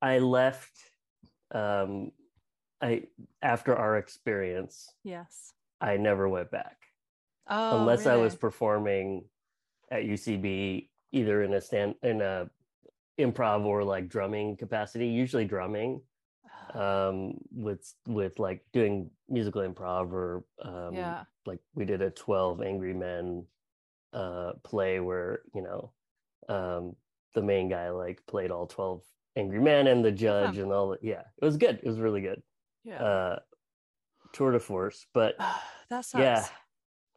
[0.01, 0.71] I I left
[1.53, 2.11] um
[2.81, 3.03] I
[3.41, 5.53] after our experience yes.
[5.81, 6.77] I never went back.
[7.49, 9.25] Oh unless I was performing
[9.91, 12.49] at UCB either in a stand in a
[13.19, 16.01] improv or like drumming capacity usually drumming
[16.73, 21.23] um with with like doing musical improv or um yeah.
[21.45, 23.45] like we did a 12 angry men
[24.13, 25.91] uh play where you know
[26.49, 26.95] um
[27.33, 29.01] the main guy like played all 12
[29.35, 30.63] angry men and the judge fun.
[30.63, 32.41] and all that yeah it was good it was really good
[32.83, 33.39] yeah uh
[34.33, 35.35] tour de force but
[35.89, 36.45] that sucks yeah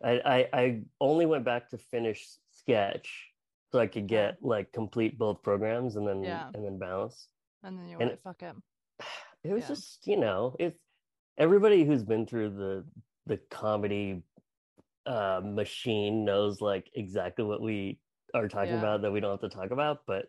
[0.02, 3.28] I, I i only went back to finish sketch
[3.72, 6.48] so i could get like complete both programs and then Yeah.
[6.54, 7.28] and then bounce
[7.62, 8.54] and then you're and like fuck it
[9.44, 9.68] it was Yeah.
[9.68, 10.78] just you know it's
[11.38, 12.84] everybody who's been through the
[13.26, 14.22] the comedy
[15.06, 17.98] uh machine knows like exactly what we
[18.34, 18.78] are talking Yeah.
[18.78, 20.26] about that we don't have to talk about but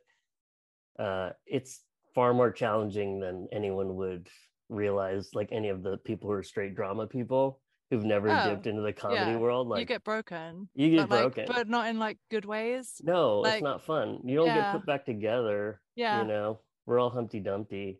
[0.99, 1.81] uh it's
[2.13, 4.27] far more challenging than anyone would
[4.69, 7.59] realize like any of the people who are straight drama people
[7.89, 9.67] who've never Oh, dipped into the comedy yeah, world.
[9.67, 10.69] Like you get broken.
[10.75, 11.53] you get but like, broken.
[11.53, 13.01] but not in like good ways.
[13.03, 14.21] no, like, it's not fun.
[14.23, 14.55] You don't yeah.
[14.55, 15.81] get put back together.
[15.97, 16.21] Yeah.
[16.21, 17.99] You know, we're all Humpty Dumpty.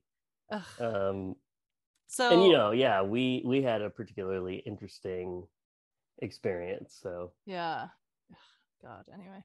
[0.49, 0.63] Ugh.
[0.79, 1.35] Um,
[2.07, 5.43] So and you know, yeah, we we had a particularly interesting
[6.19, 6.97] experience.
[7.01, 7.87] So yeah.
[8.81, 9.03] God.
[9.13, 9.43] Anyway,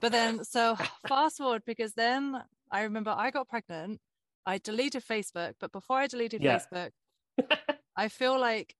[0.00, 0.76] but then so
[1.08, 4.00] fast forward because then I remember I got pregnant.
[4.44, 6.58] I deleted Facebook, but before I deleted Yeah.
[6.58, 6.90] Facebook,
[7.96, 8.74] I feel like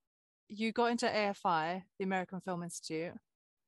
[0.49, 3.13] you got into AFI, the American Film Institute,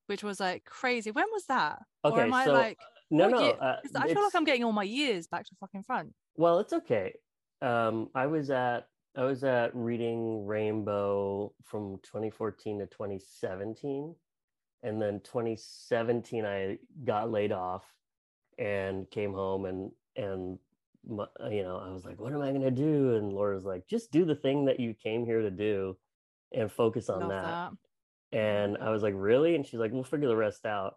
[0.07, 1.11] which was like crazy.
[1.11, 1.79] When was that?
[2.03, 2.79] or Okay, am I so, like?
[3.11, 3.51] no, no.
[3.51, 6.13] Uh, I feel like I'm getting all my years back to fucking front.
[6.37, 7.15] Well, it's okay.
[7.63, 14.15] Um, I was at I was at Reading Rainbow from 2014 to 2017,
[14.85, 17.83] and then 2017 I got laid off
[18.59, 20.59] and came home and and
[21.09, 23.17] my, you know I was like, what am I gonna do?
[23.17, 25.97] And Laura's like, just do the thing that you came here to do,
[26.53, 27.45] and focus on that.
[27.45, 27.73] that.
[28.33, 29.55] And I was like, really?
[29.55, 30.97] And she's like, we'll figure the rest out.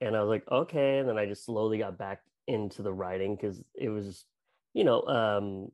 [0.00, 0.98] And I was like, okay.
[0.98, 4.24] And then I just slowly got back into the writing because it was,
[4.74, 5.70] you know, um,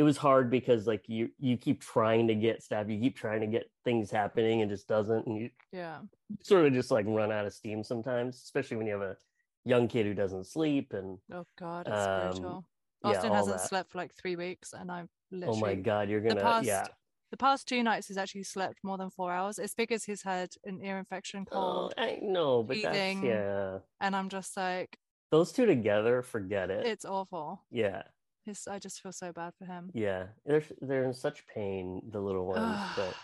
[0.00, 3.40] it was hard because like you you keep trying to get stuff, you keep trying
[3.42, 5.98] to get things happening and just doesn't, and you Yeah.
[6.42, 9.16] sort of just like run out of steam sometimes, especially when you have a
[9.64, 12.64] young kid who doesn't sleep and Oh God, it's Um, brutal.
[13.04, 13.68] Austin all hasn't that.
[13.68, 16.66] slept for like three weeks, and I'm oh literally my god, you're gonna the past
[16.66, 16.86] yeah.
[17.30, 19.58] the past two nights he's actually slept more than four hours.
[19.58, 21.54] It's because he's had an ear infection, Oh,
[21.90, 23.78] cold, I know, but that's yeah.
[24.00, 24.98] and I'm just like,
[25.30, 26.86] Those two together, forget it.
[26.86, 27.64] it's awful.
[27.70, 28.02] yeah.
[28.46, 29.90] His, I just feel so bad for him.
[29.94, 32.78] Yeah, they're they're in such pain, the little ones.
[32.96, 33.14] But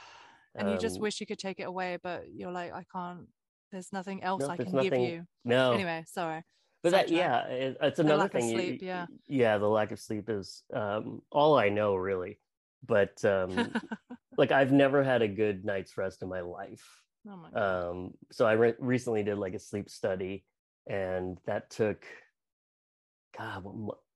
[0.55, 3.27] and you just um, wish you could take it away, but you're like, I can't.
[3.73, 5.27] There's nothing else No, I can give you.
[5.45, 5.73] no.
[5.73, 6.43] Anyway, sorry.
[6.83, 8.51] but that yeah, it, it's The another thing.
[8.51, 9.07] sleep, you- yeah.
[9.27, 12.39] yeah, the lack of sleep is um, all I know really.
[12.87, 13.73] But um,
[14.39, 16.85] like I've never had a good night's rest in my life.
[17.29, 17.89] oh my god.
[17.91, 20.45] Um, so I re- recently did like a sleep study,
[20.87, 22.05] and that took,
[23.37, 23.65] God,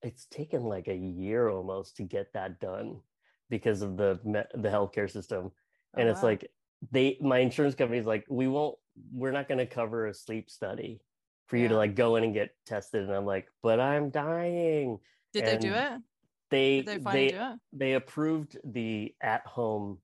[0.01, 3.01] it's taken like a year almost to get that done
[3.49, 4.19] because of the
[4.53, 5.51] the healthcare system.
[5.97, 6.29] and Oh, it's wow.
[6.29, 6.51] like
[6.91, 8.77] they my insurance company's like we won't
[9.13, 11.01] we're not going to cover a sleep study
[11.47, 14.99] for you to like go in and get tested and i'm like but i'm dying
[15.33, 16.01] Did they do it?
[16.49, 17.59] they Did they they it?
[17.73, 19.99] they approved the at home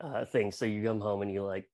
[0.00, 1.70] uh thing so you come home and you like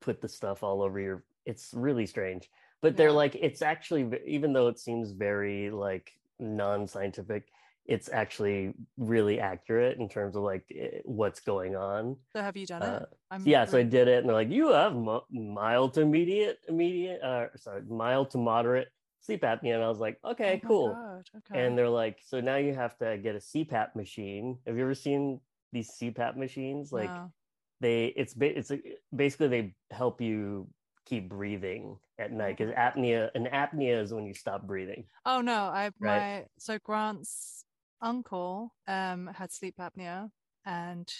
[0.00, 2.50] put the stuff all over your it's really strange
[2.82, 3.12] but they're Yeah.
[3.12, 7.48] like it's actually even though it seems very like non-scientific
[7.86, 10.66] it's actually really accurate in terms of like
[11.04, 13.06] what's going on So have you done uh, it?
[13.30, 16.58] I'm yeah, so I did it, and they're like, "You have mo- mild to immediate,
[16.68, 18.88] immediate, uh, sorry, mild to moderate
[19.20, 21.66] sleep apnea," and I was like, "Okay, Oh cool." God, okay.
[21.66, 24.60] And they're like, "So now you have to get a CPAP machine.
[24.66, 25.40] Have you ever seen
[25.72, 26.92] these CPAP machines?
[26.92, 27.32] Like, No.
[27.80, 28.80] they, it's ba- it's a,
[29.14, 30.72] basically they help you
[31.04, 33.00] keep breathing at night because Mm-hmm.
[33.00, 35.04] apnea, an apnea is when you stop breathing.
[35.26, 36.40] Oh no, I Right.
[36.40, 37.64] my so Grant's
[38.00, 40.30] uncle um had sleep apnea
[40.64, 41.12] and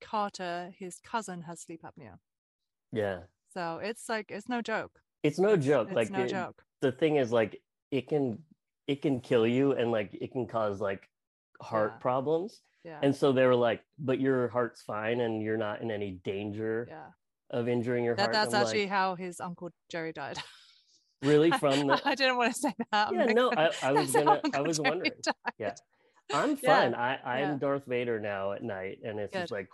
[0.00, 2.18] Carter, his cousin, has sleep apnea.
[2.92, 3.20] Yeah,
[3.54, 5.00] So it's like it's no joke.
[5.22, 5.88] it's no joke.
[5.88, 6.62] It's like no it- joke.
[6.80, 7.60] the thing is like
[7.90, 8.38] it can
[8.86, 11.08] it can kill you and like it can cause like
[11.60, 11.98] heart Yeah.
[12.00, 12.98] problems Yeah.
[13.02, 16.86] and so they were like but your heart's fine and you're not in any danger
[16.90, 17.10] yeah.
[17.52, 20.38] Of injuring your That heart that's I'm actually like, how his uncle Jerry died.
[21.22, 23.12] really from the I didn't want to say that.
[23.12, 25.34] Yeah no i, I was gonna i was Jerry wondering died.
[25.58, 25.74] yeah
[26.34, 27.56] i'm Yeah, fine i i'm yeah.
[27.58, 29.68] darth vader now at night and it's just like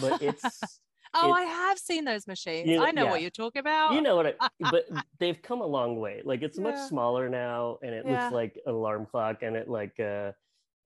[0.00, 0.80] but it's
[1.14, 2.68] Oh, I have seen those machines.
[2.68, 3.10] You know- I know yeah.
[3.12, 3.94] what you're talking about.
[3.94, 4.84] you know what I, but
[5.18, 8.24] they've come a long way like it's much smaller now and it Yeah.
[8.24, 10.32] looks like an alarm clock and it like uh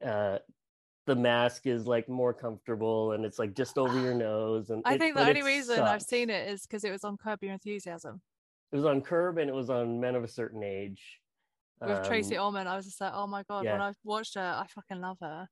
[0.06, 0.38] uh
[1.06, 4.94] the mask is like more comfortable and it's like just over your nose and I
[4.94, 7.52] it- think the only reason I've seen it is because it was on Curb Your
[7.52, 8.20] Enthusiasm
[8.72, 11.20] it was on curb and it was on men of a certain age
[11.82, 12.66] with Tracey Um, Ullman.
[12.68, 13.80] I was just like, oh my god, when.
[13.82, 15.46] I watched her, I fucking love her.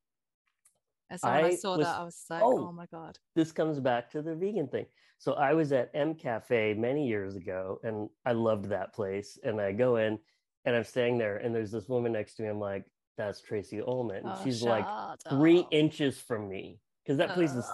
[1.10, 2.68] And so when I I saw was- that, I was like, oh.
[2.68, 3.18] oh my god.
[3.34, 4.86] this comes back to the vegan thing.
[5.18, 9.38] So I was at M Cafe many years ago and I loved that place.
[9.44, 10.18] And I go in
[10.64, 12.48] and I'm staying there and there's this woman next to me.
[12.48, 12.86] I'm like,
[13.26, 14.22] that's Tracey Ullman.
[14.24, 17.64] Oh, She's like shut three inches from me because that place is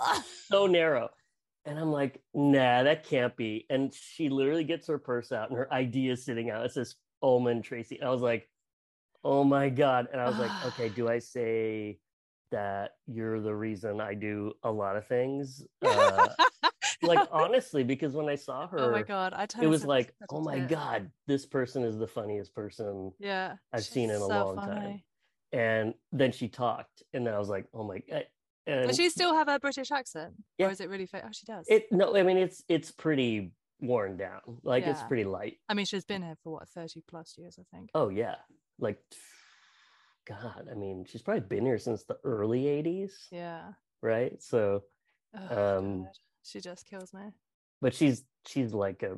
[0.49, 1.11] so narrow.
[1.65, 3.67] And I'm like, nah, that can't be.
[3.69, 6.65] And she literally gets her purse out and her ID is sitting out.
[6.65, 8.01] It says Ullman Tracey.
[8.01, 8.49] I was like,
[9.25, 10.07] oh my God.
[10.13, 11.99] And I was like, okay, do I say
[12.53, 15.65] that you're the reason I do a lot of things?
[15.83, 16.29] Uh,
[17.03, 20.41] like honestly, because when I saw her, oh my god, I it was like, oh
[20.41, 20.69] my tit.
[20.69, 25.03] God, this person is the funniest person Yeah, I've seen in a so long time.
[25.57, 28.25] And then she talked and then i was like oh my god
[28.69, 30.33] and Does she still have a British accent?
[30.59, 30.67] Yeah.
[30.67, 31.23] Or is it really fake?
[31.25, 31.67] Oh, she does.
[31.69, 34.41] it no, I mean it's it's pretty worn down.
[34.65, 35.59] Like it's pretty light.
[35.69, 37.91] I mean, she's been here for what, 30 plus years, I think.
[37.95, 38.35] Oh yeah,
[38.81, 38.99] like
[40.29, 43.73] God, I mean she's probably been here since the early '80s, Yeah.
[44.03, 44.43] right?
[44.43, 44.83] So,
[45.39, 46.13] Oh, Um, God.
[46.43, 47.23] She just kills me.
[47.81, 49.17] but she's she's like a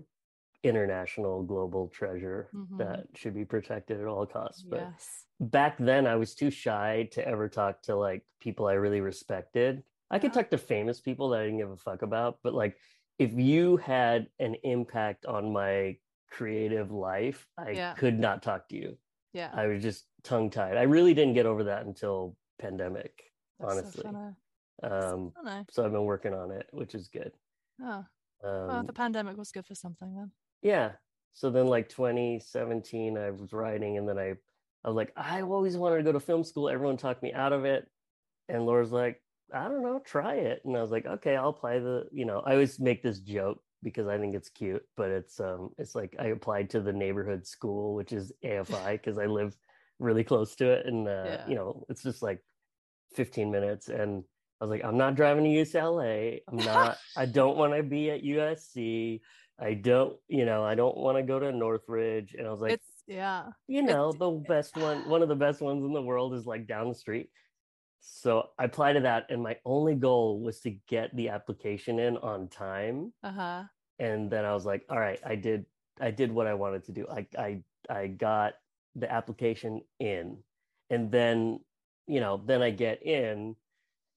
[0.63, 2.79] international global treasure Mhm.
[2.79, 4.63] that should be protected at all costs.
[4.63, 5.27] But Yes.
[5.41, 9.85] back then I was too shy to ever talk to like people I really respected.
[10.11, 12.79] I could talk to famous people that I didn't give a fuck about, but like
[13.19, 15.99] if you had an impact on my
[16.31, 17.95] creative life, I Yeah.
[17.95, 18.99] could not talk to you.
[19.33, 19.51] Yeah.
[19.53, 20.77] I was just tongue tied.
[20.77, 24.03] I really didn't get over that until pandemic, That's honestly.
[24.05, 24.35] funny.
[24.83, 25.65] Um, know.
[25.71, 27.33] so I've been working on it, which is good.
[27.81, 28.05] Oh,
[28.45, 30.33] Um, well, the pandemic was good for something then.
[30.63, 30.93] Yeah.
[31.33, 34.35] So then like 2017, I was writing and then I,
[34.85, 36.69] I was like, I always wanted to go to film school.
[36.69, 37.87] Everyone talked me out of it.
[38.49, 40.63] And Laura's like, I don't know, try it.
[40.65, 43.61] And I was like, okay, I'll apply the, you know, I always make this joke
[43.83, 47.47] because I think it's cute, but it's um it's like I applied to the neighborhood
[47.47, 49.57] school, which is AFI, because I live
[49.99, 50.87] really close to it.
[50.87, 51.49] And uh, Yeah.
[51.49, 52.43] you know, it's just like
[53.15, 53.89] 15 minutes.
[53.89, 54.25] And
[54.61, 56.41] I was like, I'm not driving to UCLA.
[56.49, 59.21] I'm not, I don't want to be at USC.
[59.61, 62.35] I don't, you know, I don't want to go to Northridge.
[62.39, 63.47] And I was like, it's, yeah.
[63.67, 66.47] you know, it's- the best one, one of the best ones in the world is
[66.47, 67.31] like down the street.
[68.01, 72.17] So I applied to that, and my only goal was to get the application in
[72.19, 73.13] on time.
[73.25, 73.63] Uh huh.
[73.99, 75.67] And then I was like, all right, I did,
[76.01, 77.07] I did what I wanted to do.
[77.11, 78.55] I, I, I got
[78.95, 80.39] the application in,
[80.91, 81.59] and then,
[82.07, 83.57] you know, then I get in,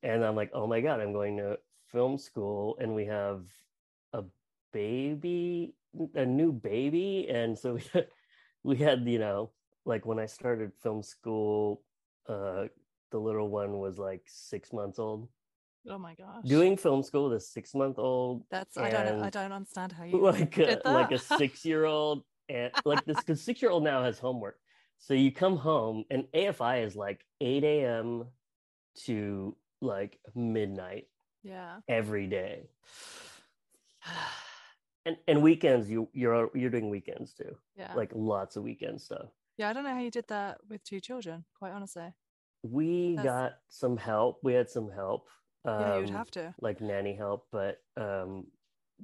[0.04, 1.58] and I'm like, oh my god, I'm going to
[1.92, 3.46] film school, and we have
[4.72, 5.74] baby,
[6.16, 8.08] a new baby, and so we had,
[8.64, 9.52] we had, you know,
[9.86, 11.82] like when I started film school,
[12.28, 12.66] uh,
[13.12, 15.28] the little one was like six months old.
[15.90, 16.44] Oh my gosh.
[16.46, 19.22] Doing film school with a six month old, that's, I don't.
[19.22, 23.18] I don't understand how you like a, like a six year old, and like this,
[23.18, 24.58] because six year old now has homework.
[25.00, 28.26] So you come home, and AFI is like 8 a.m.
[29.06, 31.08] to like midnight
[31.44, 31.78] yeah.
[31.88, 32.70] every day.
[35.06, 37.56] And and weekends you you're you're doing weekends too.
[37.76, 37.94] yeah.
[37.96, 39.30] Like lots of weekend stuff.
[39.58, 39.70] yeah.
[39.70, 42.14] I don't know how you did that with two children, quite honestly.
[42.64, 44.40] We That's- got some help.
[44.44, 45.28] We had some help.
[45.66, 46.54] yeah, you'd um, have to.
[46.62, 48.46] like nanny help, but um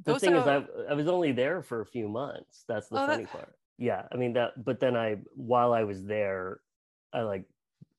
[0.06, 2.64] the thing is I I was only there for a few months.
[2.68, 3.54] That's the Oh, that- funny part.
[3.80, 6.62] Yeah, I mean that but then I while I was there,
[7.14, 7.46] I like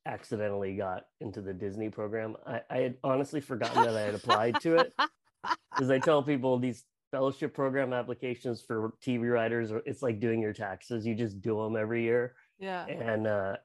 [0.06, 2.36] accidentally got into the Disney program.
[2.46, 4.92] I, I had honestly forgotten that I had applied to it.
[5.70, 10.52] Because I tell people these fellowship program applications for TV writers, it's like doing your
[10.52, 11.06] taxes.
[11.06, 12.86] You just do them every year yeah.
[12.86, 13.56] and uh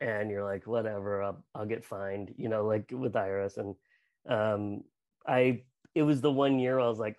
[0.00, 3.74] and you're like whatever I'll, I'll get fined you know like with irs and
[4.28, 4.84] um
[5.26, 5.62] i
[5.94, 7.16] it was the one year i was like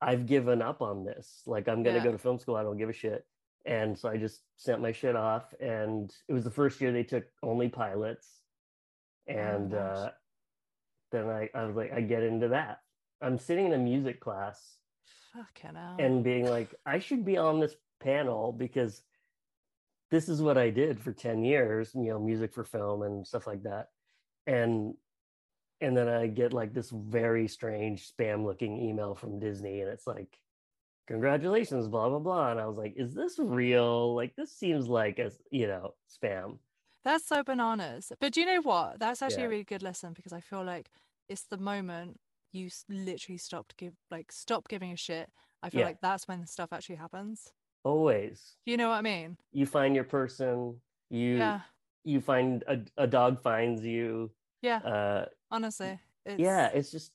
[0.00, 2.04] i've given up on this like i'm gonna Yeah.
[2.04, 3.26] go to film school i don't give a shit
[3.66, 7.02] and so i just sent my shit off and it was the first year they
[7.02, 8.28] took only pilots
[9.26, 9.96] and gosh.
[9.98, 10.10] uh
[11.12, 12.78] then i i was like i get into that
[13.20, 14.76] i'm sitting in a music class
[15.34, 15.96] Fucking hell.
[15.98, 19.02] and being like, I should be on this panel because
[20.10, 23.46] this is what I did for 10 years, you know, music for film and stuff
[23.46, 23.90] like that.
[24.46, 24.94] And
[25.82, 30.06] and then I get like this very strange spam looking email from Disney and it's
[30.06, 30.38] like,
[31.06, 32.50] congratulations, blah blah blah.
[32.50, 34.14] And I was like, is this real?
[34.14, 36.58] Like this seems like a you know, spam.
[37.04, 38.12] That's so bananas.
[38.20, 38.98] But do you know what?
[38.98, 39.46] That's actually Yeah.
[39.46, 40.90] a really good lesson because I feel like
[41.28, 42.18] it's the moment
[42.52, 45.28] you literally stopped give like stop giving a shit.
[45.62, 45.86] I feel Yeah.
[45.86, 47.52] like that's when stuff actually happens.
[47.84, 48.56] Always.
[48.66, 49.36] You know what I mean?
[49.52, 51.60] You find your person, you Yeah.
[52.04, 54.30] you find a, a dog finds you.
[54.62, 54.78] Yeah.
[54.78, 55.98] Uh Honestly.
[56.26, 57.12] It's yeah, it's just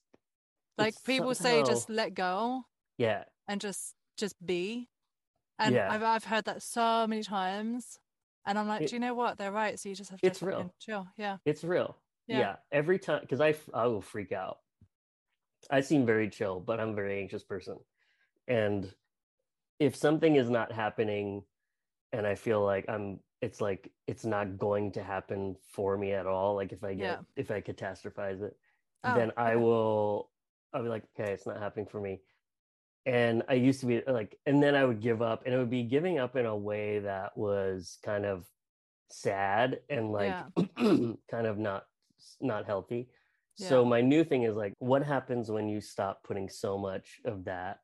[0.78, 2.66] like it's people say just let go
[2.98, 4.90] yeah and just just be.
[5.60, 5.92] And Yeah.
[5.92, 8.00] I've I've heard that so many times.
[8.48, 9.38] And I'm like, It- do you know what?
[9.38, 9.80] They're right.
[9.80, 10.72] So you just have to It's real.
[10.80, 11.08] chill.
[11.18, 11.38] Yeah.
[11.46, 11.98] It's real.
[12.28, 12.40] Yeah.
[12.40, 12.56] Yeah.
[12.72, 14.60] Every time, because I, I will freak out.
[15.70, 17.78] I seem very chill, but I'm a very anxious person.
[18.48, 18.94] And
[19.80, 21.44] if something is not happening
[22.14, 26.28] and I feel like I'm, it's like, it's not going to happen for me at
[26.28, 26.56] all.
[26.56, 27.18] Like if I get, Yeah.
[27.36, 28.56] if I catastrophize it,
[29.04, 29.56] Oh, then I okay.
[29.58, 30.30] will,
[30.74, 32.22] I'll be like, okay, it's not happening for me.
[33.06, 35.70] And I used to be like, and then I would give up, and it would
[35.70, 38.46] be giving up in a way that was kind of
[39.12, 40.36] sad and like
[41.30, 41.86] kind of not
[42.42, 43.08] not healthy.
[43.58, 47.46] So my new thing is like, what happens when you stop putting so much of
[47.46, 47.80] that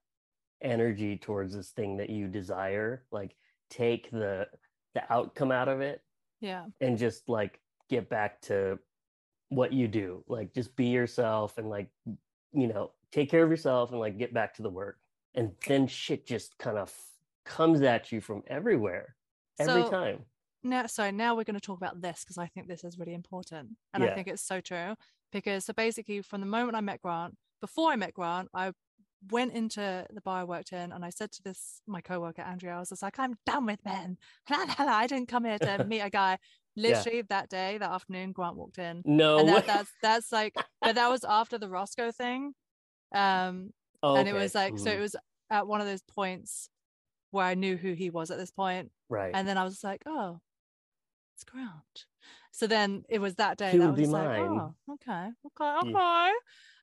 [0.61, 3.05] energy towards this thing that you desire?
[3.11, 3.35] Like,
[3.69, 4.47] take the
[4.93, 6.01] the outcome out of it
[6.41, 6.65] Yeah.
[6.81, 8.77] and just like get back to
[9.47, 10.25] what you do.
[10.27, 11.89] Like just be yourself and like
[12.53, 14.97] you know, take care of yourself and like get back to the work.
[15.35, 16.93] And then shit just kind of
[17.45, 19.15] comes at you from everywhere
[19.57, 20.25] every So- time.
[20.63, 23.15] now so now we're going to talk about this because i think this is really
[23.15, 24.95] important and i think it's so true
[25.31, 28.71] because so basically from the moment i met grant before i met grant i
[29.29, 32.75] went into the bar i worked in and i said to this my coworker andrea
[32.75, 34.17] i was just like i'm done with men.
[34.49, 36.39] I didn't come here to meet a guy.
[36.75, 39.03] Literally that day that afternoon grant walked in.
[39.05, 42.53] No, and that, that's that's like but that was after the roscoe thing
[43.13, 43.71] um
[44.03, 44.95] Oh, and it was like so Mhm.
[44.95, 45.15] it was
[45.51, 46.69] at one of those points
[47.29, 48.91] where i knew who he was at this point.
[49.09, 49.31] Right.
[49.35, 50.39] and then I was like, oh,
[51.35, 52.05] it's Grant.
[52.51, 54.73] So then it was that day He that I would was be like, mine.
[54.89, 56.31] oh, okay, okay, okay.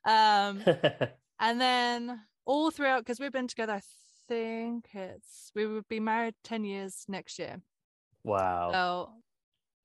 [0.04, 0.62] Um,
[1.40, 3.82] and then all throughout, because we've been together, I
[4.26, 7.60] think it's we would be married ten years next year.
[8.24, 8.70] wow.
[8.72, 9.10] So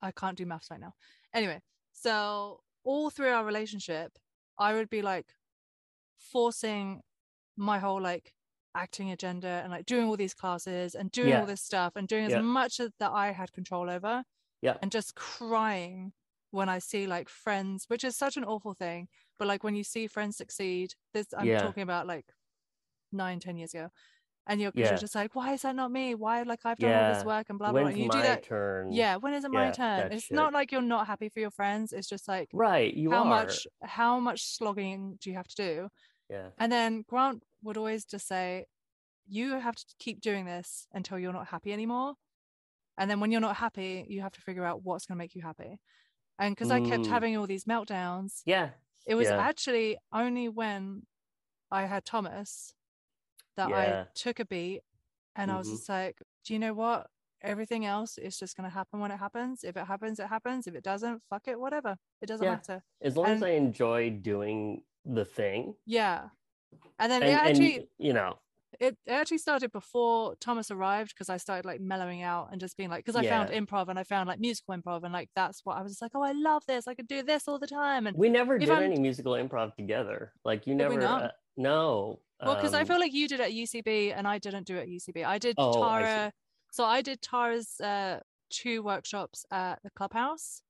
[0.02, 0.94] I can't do maths right now.
[1.32, 1.60] Anyway,
[1.92, 4.12] so all through our relationship,
[4.58, 5.34] I would be like
[6.16, 7.00] forcing
[7.56, 8.32] my whole like
[8.74, 11.40] acting agenda and like doing all these classes and doing Yeah.
[11.40, 12.40] all this stuff and doing as Yeah.
[12.40, 14.24] much that I had control over.
[14.64, 14.76] Yeah.
[14.82, 16.12] And just crying
[16.50, 19.08] when I see like friends, which is such an awful thing.
[19.38, 21.60] But like when you see friends succeed, this I'm Yeah.
[21.60, 22.26] talking about like
[23.12, 23.88] nine, ten years ago.
[24.46, 24.88] And you're, Yeah.
[24.90, 26.14] you're just like, why is that not me?
[26.14, 27.80] Why like I've done all this work and blah blah.
[27.80, 27.82] blah.
[27.90, 28.92] When's And you my do that turn?
[28.92, 30.34] yeah when is it my turn it's shit.
[30.40, 32.92] not like you're not happy for your friends it's just like Right.
[33.02, 33.34] You how are.
[33.36, 35.88] much how much slogging do you have to do
[36.30, 36.48] Yeah.
[36.58, 38.66] and then grant would always just say
[39.26, 42.14] you have to keep doing this until you're not happy anymore
[42.98, 45.34] and then when you're not happy you have to figure out what's going to make
[45.34, 45.78] you happy
[46.38, 47.08] and because i kept Mm.
[47.08, 48.70] having all these meltdowns Yeah.
[49.06, 49.38] it was Yeah.
[49.38, 51.06] actually only when
[51.70, 52.74] i had thomas
[53.56, 54.06] that Yeah.
[54.06, 54.82] i took a beat
[55.36, 55.72] and i was Mhm.
[55.72, 57.10] just like do you know what
[57.42, 60.66] everything else is just going to happen when it happens if it happens it happens
[60.66, 62.52] if it doesn't fuck it whatever it doesn't Yeah.
[62.56, 66.30] matter As long as I enjoy doing the thing, yeah
[66.98, 68.38] and then and, it actually and you know,
[68.80, 72.90] it actually started before Thomas arrived because I started like mellowing out and just being
[72.90, 75.76] like because I found improv and I found like musical improv and like that's what
[75.76, 78.06] I was just like oh I love this I could do this all the time
[78.06, 80.32] and we never did I'm- any musical improv together.
[80.44, 81.00] Like you never.
[81.00, 82.20] Uh, no.
[82.44, 84.82] well because I um, feel like you did at UCB and I didn't do it
[84.82, 86.00] at UCB I did Oh, I.
[86.00, 86.32] Tara
[86.72, 88.20] so I did Tara's uh
[88.50, 90.62] two workshops at the clubhouse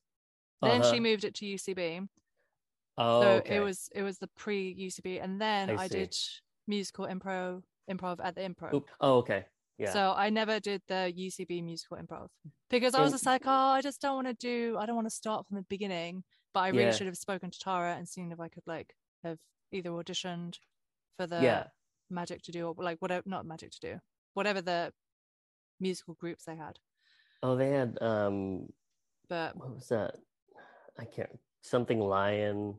[0.63, 0.93] then uh-huh.
[0.93, 2.07] she moved it to UCB
[2.97, 3.57] Oh, so okay.
[3.57, 6.15] it was it was the pre UCB and then I I, did
[6.67, 8.89] musical improv improv at the improv Oop.
[9.01, 9.45] Oh, okay.
[9.79, 9.93] Yeah.
[9.93, 12.29] So I never did the UCB musical improv
[12.71, 15.09] because I was just like, oh, I just don't want to do, I don't want
[15.09, 16.23] to start from the beginning.
[16.53, 16.91] But I really Yeah.
[16.93, 19.39] should have spoken to Tara and seen if I could like have
[19.73, 20.59] either auditioned
[21.17, 21.65] for the yeah.
[22.11, 24.01] Magic to Do or like whatever, not Magic to Do,
[24.35, 24.93] whatever the
[25.81, 26.79] musical groups they had.
[27.43, 28.69] Oh, they had um,
[29.29, 30.15] But what was that?
[30.99, 32.77] I can't something lion.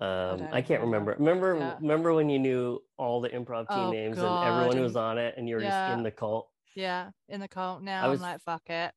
[0.00, 1.16] Um, don't I, can't remember.
[1.18, 1.76] Remember, Yeah.
[1.80, 4.94] remember when you knew all the improv team Oh, names God, and everyone who was
[4.96, 6.52] on it, and you were just in the cult.
[6.74, 8.94] yeah, in the cult now, I was- I'm like, fuck it.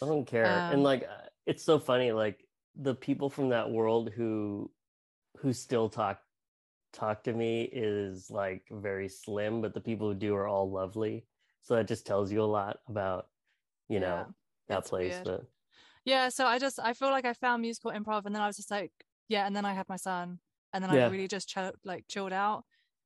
[0.00, 0.46] I don't care.
[0.46, 2.12] Um, and like, uh, it's so funny.
[2.12, 4.72] Like the people from that world who,
[5.38, 6.22] who still talk,
[6.92, 11.26] talk to me is like very slim, but the people who do are all lovely.
[11.62, 13.28] So that just tells you a lot about,
[13.88, 14.32] you know, Yeah,
[14.68, 15.14] that place.
[15.14, 15.24] weird.
[15.24, 15.46] But
[16.04, 18.56] Yeah, so I just I feel like I found musical improv, and then I was
[18.56, 18.92] just like,
[19.28, 20.40] yeah, and then I had my son,
[20.72, 22.64] and then I really just chill, like chilled out,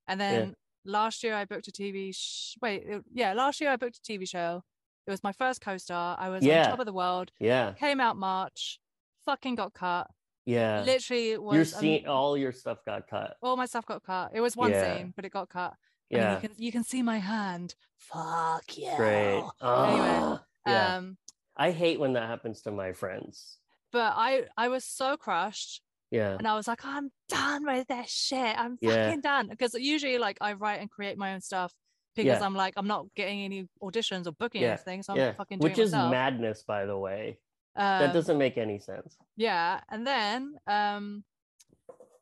[0.08, 0.54] and then
[0.84, 2.14] last year I booked a TV.
[2.14, 4.62] Sh- wait, it- yeah, last year I booked a TV show.
[5.06, 6.16] It was my first co-star.
[6.18, 6.64] I was Yeah.
[6.64, 7.32] on top of the world.
[7.40, 8.80] yeah, Came out March,
[9.24, 10.08] fucking got cut.
[10.44, 10.82] yeah.
[10.84, 13.36] Literally, it was Your um, all your stuff got cut.
[13.42, 14.30] all my stuff got cut.
[14.34, 14.96] It was one Yeah.
[14.96, 15.74] scene, but it got cut.
[16.10, 17.74] Yeah, you can you can see my hand.
[17.96, 18.96] Fuck yeah.
[18.96, 19.38] great.
[19.38, 20.96] Anyway, Ah, yeah.
[20.96, 21.16] Um,
[21.56, 23.58] I hate when that happens to my friends.
[23.92, 25.80] but I I was so crushed.
[26.12, 28.54] Yeah, and I was like, I'm done with this shit.
[28.58, 29.06] I'm Yeah.
[29.06, 29.48] fucking done.
[29.48, 31.72] Because usually, like, I write and create my own stuff
[32.14, 32.44] because Yeah.
[32.46, 34.68] I'm like, I'm not getting any auditions or booking Yeah.
[34.74, 35.32] anything, so I'm yeah.
[35.32, 37.38] fucking doing Which is madness, by the way.
[37.74, 39.16] Um, That doesn't make any sense.
[39.36, 41.24] Yeah, and then um,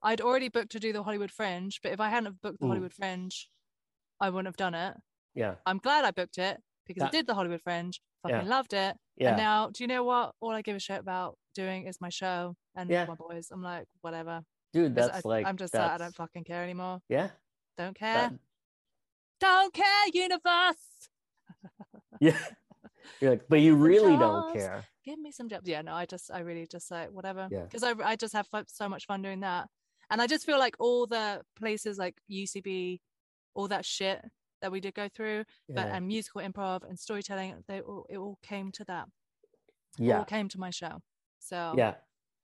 [0.02, 2.66] I'd already booked to do the Hollywood Fringe, but if I hadn't have booked the
[2.66, 2.68] Mm.
[2.68, 3.48] Hollywood Fringe,
[4.20, 4.96] I wouldn't have done it.
[5.34, 8.00] Yeah, I'm glad I booked it because I did the Hollywood Fringe.
[8.22, 8.96] Fucking loved it.
[9.16, 9.30] yeah.
[9.30, 10.34] And now, do you know what?
[10.40, 13.06] All I give a shit about doing is my show and Yeah.
[13.06, 13.48] my boys.
[13.50, 14.42] I'm like, whatever.
[14.72, 17.00] Dude, that's I, like I'm just like, I don't fucking care anymore.
[17.08, 17.30] Yeah,
[17.76, 18.14] Don't care.
[18.30, 18.32] that-
[19.40, 21.08] Don't care, universe.
[22.20, 22.36] yeah.
[23.20, 24.84] You're like, but you really don't care.
[25.04, 25.66] Give me some jobs.
[25.68, 27.48] Yeah, no, I just, I really just like whatever.
[27.50, 27.62] Yeah.
[27.62, 29.68] Because I, I just have so much fun doing that,
[30.10, 33.00] and I just feel like all the places like UCB,
[33.54, 34.22] all that shit
[34.62, 38.38] that we did go through, but and musical improv and storytelling, they all it all
[38.42, 39.06] came to that.
[39.98, 41.00] yeah, All came to my show.
[41.38, 41.94] So yeah.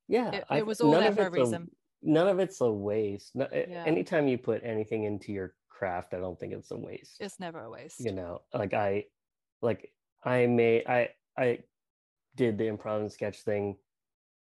[0.09, 1.70] Yeah, It- it was all there for a reason.
[2.02, 3.34] none of it's a waste.
[3.34, 3.84] No, Yeah.
[3.86, 7.20] Anytime you put anything into your craft, I don't think it's a waste.
[7.20, 8.00] It's never a waste.
[8.00, 9.04] you know like i
[9.62, 9.92] like
[10.24, 11.59] i may i i
[12.34, 13.76] did the improv and sketch thing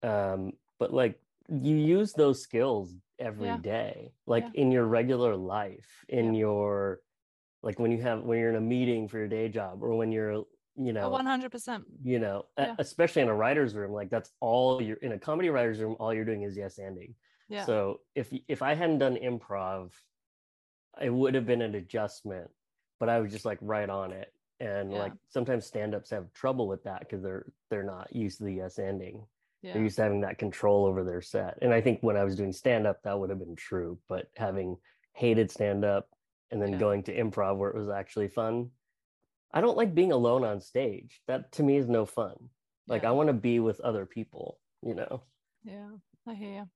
[0.02, 4.08] um but like you use those skills every day, Yeah.
[4.26, 4.62] like Yeah.
[4.62, 6.40] in your regular life in Yeah.
[6.40, 7.02] your
[7.62, 10.10] like when you have when you're in a meeting for your day job or when
[10.12, 10.44] you're
[10.76, 11.82] you know 100%.
[12.02, 12.74] you know Yeah.
[12.78, 16.14] especially in a writer's room like that's all you're in a comedy writer's room all
[16.14, 17.14] you're doing is yes ending
[17.48, 17.66] Yeah.
[17.66, 19.90] so if if I hadn't done improv,
[21.00, 22.50] it would have been an adjustment,
[23.00, 24.32] but I was just like right on it.
[24.60, 24.98] And Yeah.
[25.04, 28.78] like sometimes stand-ups have trouble with that because they're they're not used to the yes
[28.78, 29.26] ending.
[29.62, 29.72] yeah.
[29.74, 31.58] They're used to having that control over their set.
[31.62, 33.98] And I think when I was doing stand-up, that would have been true.
[34.08, 34.76] But having
[35.14, 36.08] hated stand-up
[36.50, 38.70] and then going to improv where it was actually fun,
[39.52, 41.22] I don't like being alone on stage.
[41.26, 42.50] That to me is no fun.
[42.86, 43.10] Like Yeah.
[43.10, 45.24] I want to be with other people, you know.
[45.64, 45.96] Yeah,
[46.26, 46.70] I hear you.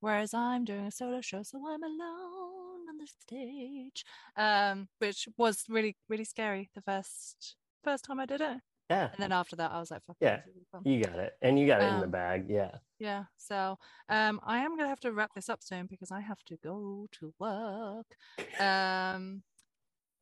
[0.00, 4.04] Whereas I'm doing a solo show, so I'm alone on the stage,
[4.36, 8.58] um, which was really, really scary the first first time I did it,
[8.90, 9.10] Yeah.
[9.12, 11.18] and then after that, I was like, "Fuck Yeah, this will be fun." You got
[11.18, 11.34] it.
[11.42, 12.50] And you got it in the Um, bag.
[12.50, 12.78] Yeah.
[12.98, 16.42] Yeah, so um, I am gonna have to wrap this up soon because I have
[16.46, 18.16] to go to work.
[18.60, 19.44] Um,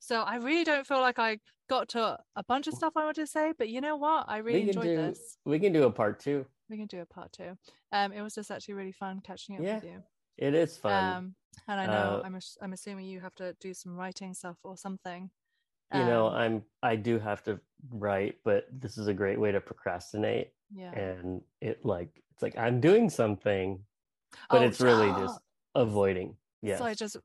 [0.07, 1.39] so I really don't feel like I
[1.69, 4.27] got to a bunch of stuff I wanted to say, but you know what?
[4.29, 5.39] I really enjoyed do this.
[5.45, 6.47] we can do a part two.
[6.71, 7.57] We can do a part two.
[7.93, 10.03] Um, it was just actually really fun catching up Yeah, with you.
[10.39, 10.93] It is fun.
[11.17, 11.35] Um,
[11.67, 14.77] and I know Uh, I'm I'm assuming you have to do some writing stuff or
[14.77, 15.31] something.
[15.95, 19.51] you know, um, I'm I do have to write, but this is a great way
[19.53, 20.53] to procrastinate.
[20.71, 20.93] Yeah.
[20.93, 23.85] And it like it's like I'm doing something,
[24.51, 25.41] but Oh, it's really ah, just
[25.75, 26.37] avoiding.
[26.63, 26.79] Yeah.
[26.79, 27.17] So I just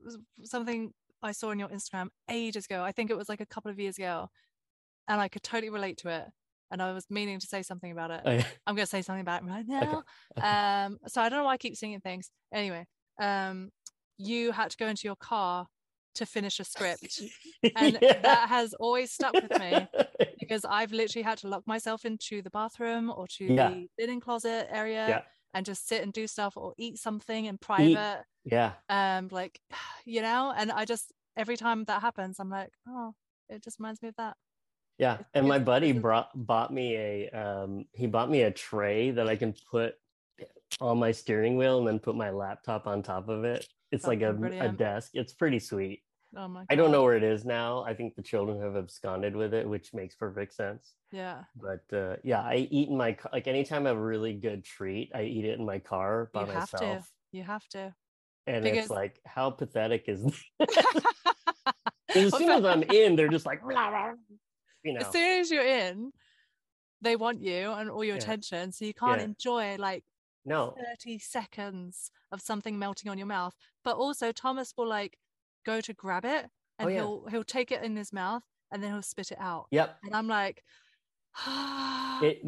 [0.44, 0.92] something
[1.22, 2.82] I saw on your Instagram ages ago.
[2.82, 4.28] I think it was like a couple of years ago,
[5.08, 6.24] and I could totally relate to it.
[6.70, 8.20] And I was meaning to say something about it.
[8.24, 10.04] I- I'm going to say something about it right now.
[10.38, 10.46] okay.
[10.46, 12.30] Um, so I don't know why I keep singing things.
[12.52, 12.86] Anyway,
[13.20, 13.70] um,
[14.18, 15.66] you had to go into your car
[16.14, 17.20] to finish a script,
[17.76, 18.20] and Yeah.
[18.20, 19.86] that has always stuck with me
[20.40, 23.70] because I've literally had to lock myself into the bathroom or to Yeah.
[23.70, 25.22] the linen closet area Yeah.
[25.54, 28.24] And just sit and do stuff or eat something in private.
[28.44, 28.72] yeah.
[28.88, 29.60] Um, like
[30.04, 33.14] you know, and I just every time that happens, I'm like, oh,
[33.48, 34.36] it just reminds me of that.
[34.98, 39.10] Yeah, It's- and my buddy brought bought me a um he bought me a tray
[39.12, 39.94] that I can put
[40.80, 43.66] on my steering wheel and then put my laptop on top of it.
[43.90, 44.30] It's like a,
[44.60, 45.10] a desk.
[45.14, 46.02] It's pretty sweet.
[46.36, 46.66] Oh my god.
[46.70, 47.82] I don't know where it is now.
[47.84, 50.94] I think the children have absconded with it, which makes perfect sense.
[51.10, 51.44] Yeah.
[51.56, 53.30] But uh, yeah, I eat in my car.
[53.32, 56.46] Like anytime I have a really good treat, I eat it in my car by
[56.46, 57.04] you have to.
[57.32, 57.94] You have to.
[58.46, 60.24] And Because- it's like, how pathetic is
[62.14, 64.12] as soon as I'm in, they're just like, "Blah, blah,"
[64.82, 65.00] you know.
[65.00, 66.12] as soon as you're in,
[67.00, 68.22] they want you and all your Yeah.
[68.22, 68.72] attention.
[68.72, 69.26] So you can't Yeah.
[69.26, 70.04] enjoy like
[70.44, 73.54] No, 30 seconds of something melting on your mouth.
[73.84, 75.16] But also Thomas will like
[75.64, 76.46] go to grab it
[76.78, 76.98] and Oh, yeah.
[77.00, 79.66] he'll he'll take it in his mouth and then he'll spit it out.
[79.70, 80.62] yep, And I'm like,
[82.22, 82.42] it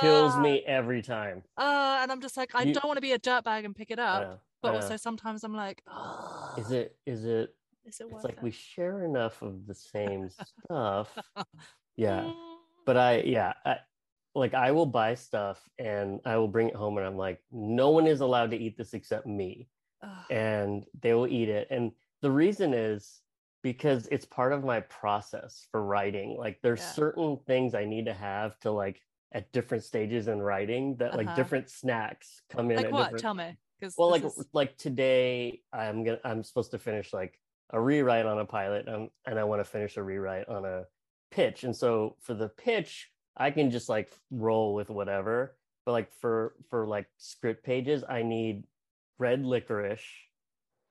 [0.00, 1.42] kills me every time.
[1.56, 3.90] Uh, and I'm just like, I You- don't want to be a dirtbag and pick
[3.90, 4.22] it up.
[4.22, 6.96] know, But also sometimes I'm like, oh, is it?
[7.06, 7.54] Is it?
[7.86, 8.42] is it It's like it?
[8.42, 10.28] we share enough of the same
[10.64, 11.16] stuff.
[11.96, 12.32] Yeah,
[12.86, 13.76] but I yeah, I,
[14.34, 17.90] like I will buy stuff and I will bring it home and I'm like, no
[17.90, 19.68] one is allowed to eat this except me.
[20.30, 21.68] And they will eat it.
[21.70, 21.92] And
[22.22, 23.20] the reason is
[23.62, 26.36] because it's part of my process for writing.
[26.38, 26.92] Like there's Yeah.
[26.92, 29.00] certain things I need to have to like
[29.32, 31.36] at different stages in writing that like Uh-huh.
[31.36, 33.04] different snacks come in like at what?
[33.06, 33.56] different Tell me.
[33.78, 37.38] Because well like like today I'm gonna I'm supposed to finish like
[37.70, 40.84] a rewrite on a pilot um, and I want to finish a rewrite on a
[41.30, 41.64] pitch.
[41.64, 45.56] And so for the pitch, I can just like roll with whatever.
[45.86, 48.64] But like for for like script pages, I need
[49.18, 50.02] red licorice.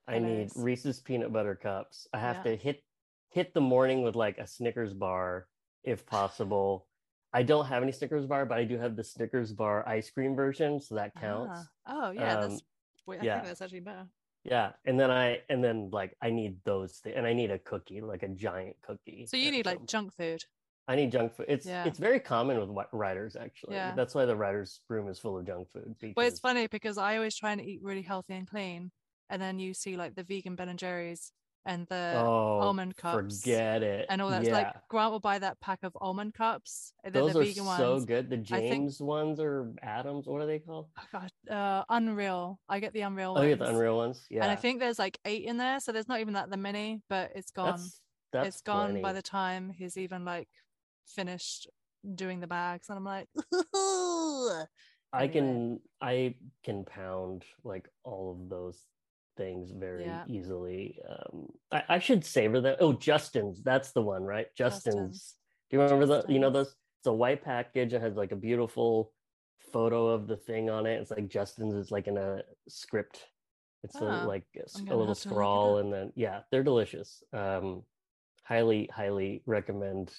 [0.09, 2.07] I need Reese's peanut butter cups.
[2.13, 2.43] I have Yeah.
[2.51, 2.83] to hit
[3.31, 5.47] hit the morning with like a Snickers bar
[5.83, 6.87] if possible.
[7.31, 10.35] I don't have any Snickers bar, but I do have the Snickers bar ice cream
[10.35, 11.59] version, so that counts.
[11.85, 12.07] Ah.
[12.07, 12.61] Oh yeah, Um, that's.
[13.05, 13.35] Wait, I yeah.
[13.35, 14.07] think that's actually better.
[14.43, 17.59] Yeah, and then I and then like I need those things, and I need a
[17.59, 19.27] cookie, like a giant cookie.
[19.27, 20.43] So you need like junk food.
[20.87, 21.45] I need junk food.
[21.49, 21.85] It's Yeah.
[21.85, 23.75] it's very common with writers actually.
[23.75, 23.93] Yeah.
[23.93, 25.95] That's why the writers' room is full of junk food.
[25.99, 28.91] Because, Well, it's funny because I always try and eat really healthy and clean,
[29.29, 31.31] and then you see like the vegan Ben and Jerry's
[31.65, 34.05] and the oh, almond cups Forget it.
[34.09, 34.43] and all that.
[34.45, 34.53] Yeah.
[34.53, 36.93] Like Grant will buy that pack of almond cups.
[37.03, 38.05] Those the are vegan so ones.
[38.05, 38.29] good.
[38.29, 40.87] The I think- James ones or Adams, what are they called?
[40.97, 42.59] Oh, God, uh, Unreal.
[42.69, 43.49] I get the Unreal Oh, ones.
[43.49, 44.25] yeah, the Unreal ones.
[44.29, 46.57] Yeah, And I think there's like eight in there, so there's not even that the
[46.57, 47.71] mini, but it's gone.
[47.71, 48.01] that's
[48.31, 50.47] that's it's gone by the time he's even like
[51.07, 51.67] finished
[52.15, 53.27] doing the bags, and I'm like,
[55.11, 55.33] I Anyway.
[55.33, 58.79] can I can pound like all of those
[59.39, 60.23] things very Yeah.
[60.27, 60.99] easily.
[61.09, 62.77] Um, I, I should savor that.
[62.81, 64.47] Oh, Justin's, that's the one, right?
[64.55, 64.95] Justin's.
[64.95, 65.35] Justin's.
[65.71, 66.25] Do you remember the?
[66.31, 66.67] You know Justin's.
[66.67, 66.75] those?
[66.99, 67.93] It's a white package.
[67.93, 69.13] It has like a beautiful
[69.71, 70.99] photo of the thing on it.
[71.01, 71.73] It's like Justin's.
[71.73, 73.25] It's like in a script.
[73.83, 76.41] It's a, Ah, like a, a little have to look it scrawl, and then yeah,
[76.51, 77.23] they're delicious.
[77.31, 77.83] Um,
[78.43, 80.11] highly, highly recommend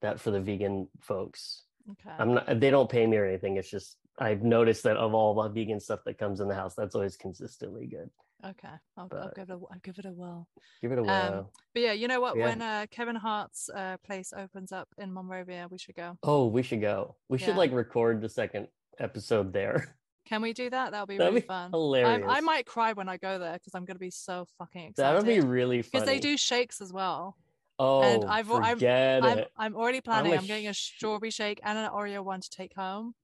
[0.00, 1.64] that for the vegan folks.
[1.90, 2.14] Okay.
[2.18, 2.60] I'm not.
[2.60, 3.56] They don't pay me or anything.
[3.56, 6.74] It's just I've noticed that of all the vegan stuff that comes in the house,
[6.76, 8.10] that's always consistently good.
[8.44, 8.68] Okay.
[8.96, 9.52] I'll, I'll give it.
[9.52, 10.48] A, I'll give it a whirl.
[10.82, 11.52] Give it a Um, whirl.
[11.74, 12.36] But yeah, you know what?
[12.36, 12.46] Yeah.
[12.46, 16.16] When uh, Kevin Hart's uh, place opens up in Monrovia, we should go.
[16.22, 17.16] oh, we should go.
[17.28, 18.68] We should like record the second
[18.98, 19.96] episode there.
[20.26, 20.92] Can we do that?
[20.92, 21.70] That'll be That'd really be fun.
[21.70, 22.28] hilarious.
[22.28, 24.90] I, I might cry when I go there because I'm going to be so fucking
[24.90, 24.96] excited.
[24.96, 25.90] That'll be really funny.
[25.92, 27.36] because they do shakes as well.
[27.80, 29.50] Oh, and I've I'm- forget I'm, it.
[29.56, 30.32] I'm already planning.
[30.34, 33.14] a I'm getting a strawberry shake and an Oreo one to take home.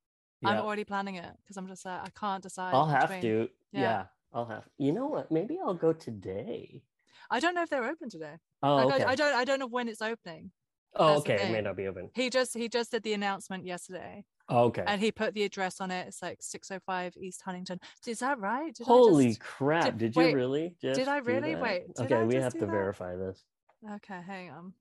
[0.45, 2.73] I'm already planning it because I'm just like I can't decide.
[2.75, 3.49] I'll have between- to.
[3.73, 3.81] Yeah.
[3.81, 4.05] Yeah.
[4.37, 4.65] I'll have.
[4.77, 5.33] You know what?
[5.33, 6.83] Maybe I'll go today.
[7.31, 8.35] I don't know if they're open today.
[8.63, 9.05] Oh, Like, okay.
[9.05, 9.35] I, I don't.
[9.35, 10.51] I don't know when it's opening.
[10.95, 11.49] oh, that's okay.
[11.49, 12.11] It may not be open.
[12.15, 14.85] He just he just did the announcement yesterday, Oh, okay.
[14.87, 16.07] and he put the address on it.
[16.07, 17.81] It's like 605 East Huntington.
[18.07, 18.75] Is that right?
[18.75, 19.85] Did Holy just- crap!
[19.85, 20.77] did- Did, wait, you really?
[20.83, 21.57] Just Did I really?
[21.57, 22.67] Wait, okay, we have to that?
[22.71, 23.43] verify this.
[23.91, 24.75] Okay, hang on.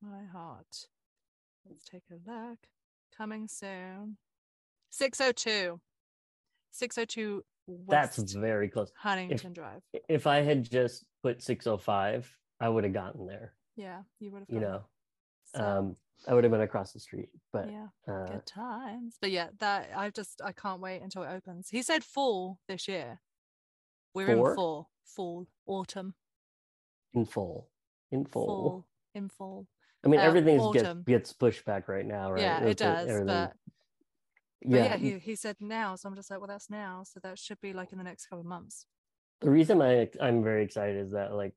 [0.00, 0.86] My heart.
[1.68, 2.58] Let's take a look.
[3.16, 4.16] Coming soon.
[4.90, 5.80] 602.
[6.72, 8.90] 602 West That's very close.
[8.96, 9.82] Huntington Drive.
[10.08, 13.54] If I had just put 605, I would have gotten there.
[13.76, 14.48] Yeah, you would have.
[14.50, 14.82] You know.
[15.54, 15.96] So, um,
[16.28, 17.28] I would have been across the street.
[17.52, 19.16] But yeah, uh, good times.
[19.20, 21.68] But yeah, that I just I can't wait until it opens.
[21.70, 23.20] He said fall this year.
[24.14, 24.50] We're Four?
[24.50, 26.14] in fall, fall, autumn,
[27.14, 27.68] in full,
[28.10, 28.46] in full.
[28.46, 29.66] fall, in fall.
[30.04, 32.42] I mean, uh, everything gets gets pushed back right now, right?
[32.42, 33.08] Yeah, it the- does.
[33.08, 33.52] everything- But
[34.64, 37.18] But yeah, yeah, he, he said now, so I'm just like, well, that's now, so
[37.22, 38.86] that should be like in the next couple of months.
[39.40, 41.54] the reason I I'm very excited is that like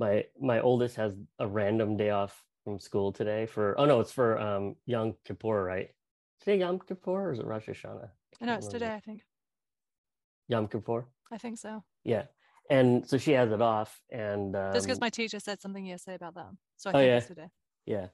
[0.00, 4.12] my my oldest has a random day off from school today for oh no it's
[4.12, 5.90] for um Yom Kippur right
[6.40, 9.22] today Yom Kippur or is it Rosh Hashanah I know it's today, I think.
[10.48, 11.84] Yom Kippur I think so.
[12.04, 12.24] yeah
[12.70, 16.16] and so she has it off and um, Just because my teacher said something yesterday
[16.16, 17.16] about that, so I Oh, think yeah.
[17.18, 17.48] it's today.
[17.86, 18.06] yeah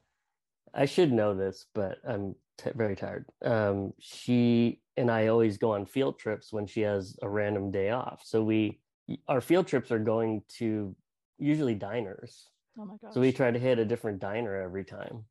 [0.74, 5.72] I should know this but I'm t- very tired um she and I always go
[5.72, 8.80] on field trips when she has a random day off so we
[9.28, 10.94] our field trips are going to
[11.38, 13.12] usually diners Oh my gosh.
[13.14, 15.24] So we try to hit a different diner every time.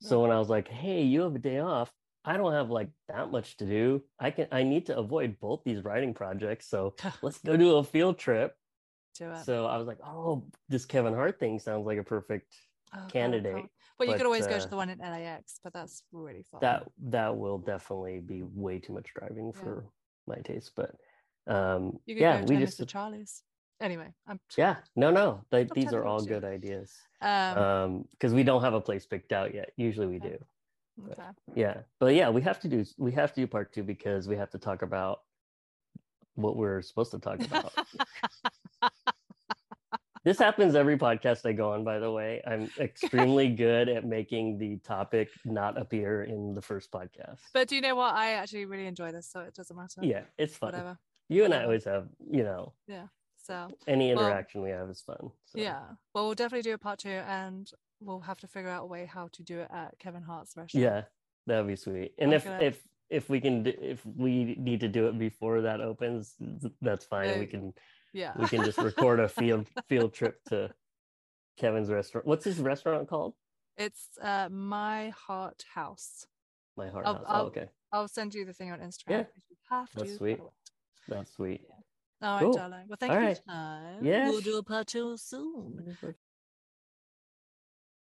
[0.00, 0.22] So Yeah.
[0.22, 1.92] when I was like, "Hey, you have a day off.
[2.24, 4.02] I don't have like that much to do.
[4.18, 6.66] I can I need to avoid both these writing projects.
[6.68, 8.56] So let's go do a field trip."
[9.14, 9.44] do it.
[9.44, 12.56] So I was like, "Oh, this Kevin Hart thing sounds like a perfect
[12.94, 16.02] Oh, candidate." Well, you could always go uh, to the one in LAX, but that's
[16.12, 16.60] really far.
[16.60, 19.60] That that will definitely be way too much driving Yeah.
[19.60, 19.84] for
[20.26, 20.94] my taste, but
[21.46, 22.88] um you could yeah, go we to just Mr.
[22.88, 23.42] Charlie's.
[23.80, 25.44] Anyway, I'm yeah, no, no.
[25.74, 26.96] These are all good ideas.
[27.20, 29.72] um, Um because we don't have a place picked out yet.
[29.76, 30.30] Usually we Okay.
[30.30, 30.44] do.
[31.12, 31.22] okay.
[31.54, 34.36] Yeah, but yeah, we have to do we have to do part two because we
[34.36, 35.22] have to talk about
[36.34, 37.72] what we're supposed to talk about.
[40.28, 41.84] this happens every podcast I go on.
[41.84, 46.90] By the way, I'm extremely good at making the topic not appear in the first
[46.92, 47.38] podcast.
[47.54, 48.14] but do you know what?
[48.14, 50.00] I actually really enjoy this, so it doesn't matter.
[50.02, 50.72] yeah, it's fun.
[50.72, 50.98] Whatever.
[51.30, 53.06] You and I um, always have, you know, Yeah.
[53.42, 55.30] So any Well, interaction we have is fun.
[55.46, 55.58] so.
[55.58, 55.80] yeah.
[56.14, 57.70] Well, we'll definitely do a part two, and
[58.00, 60.82] we'll have to figure out a way how to do it at Kevin Hart's restaurant.
[60.84, 61.02] yeah,
[61.46, 62.12] that would be sweet.
[62.18, 65.62] And I'm if gonna- if if we can, if we need to do it before
[65.62, 66.34] that opens,
[66.82, 67.38] that's fine.
[67.38, 67.72] We can
[68.12, 68.32] Yeah.
[68.38, 70.70] we can just record a field field trip to
[71.58, 72.26] Kevin's restaurant.
[72.26, 73.34] What's his restaurant called?
[73.76, 76.26] It's uh my Hart House.
[76.76, 77.24] My Hart I'll- House.
[77.28, 79.10] I'll- Oh, okay, I'll send you the thing on Instagram.
[79.10, 80.40] Yeah, You have that's to sweet.
[81.08, 81.62] that's sweet.
[82.20, 82.52] All right, Cool.
[82.52, 82.84] darling.
[82.88, 83.36] Well, thank All you right.
[83.36, 84.04] for your time.
[84.04, 85.96] Yeah, We'll do a part two soon.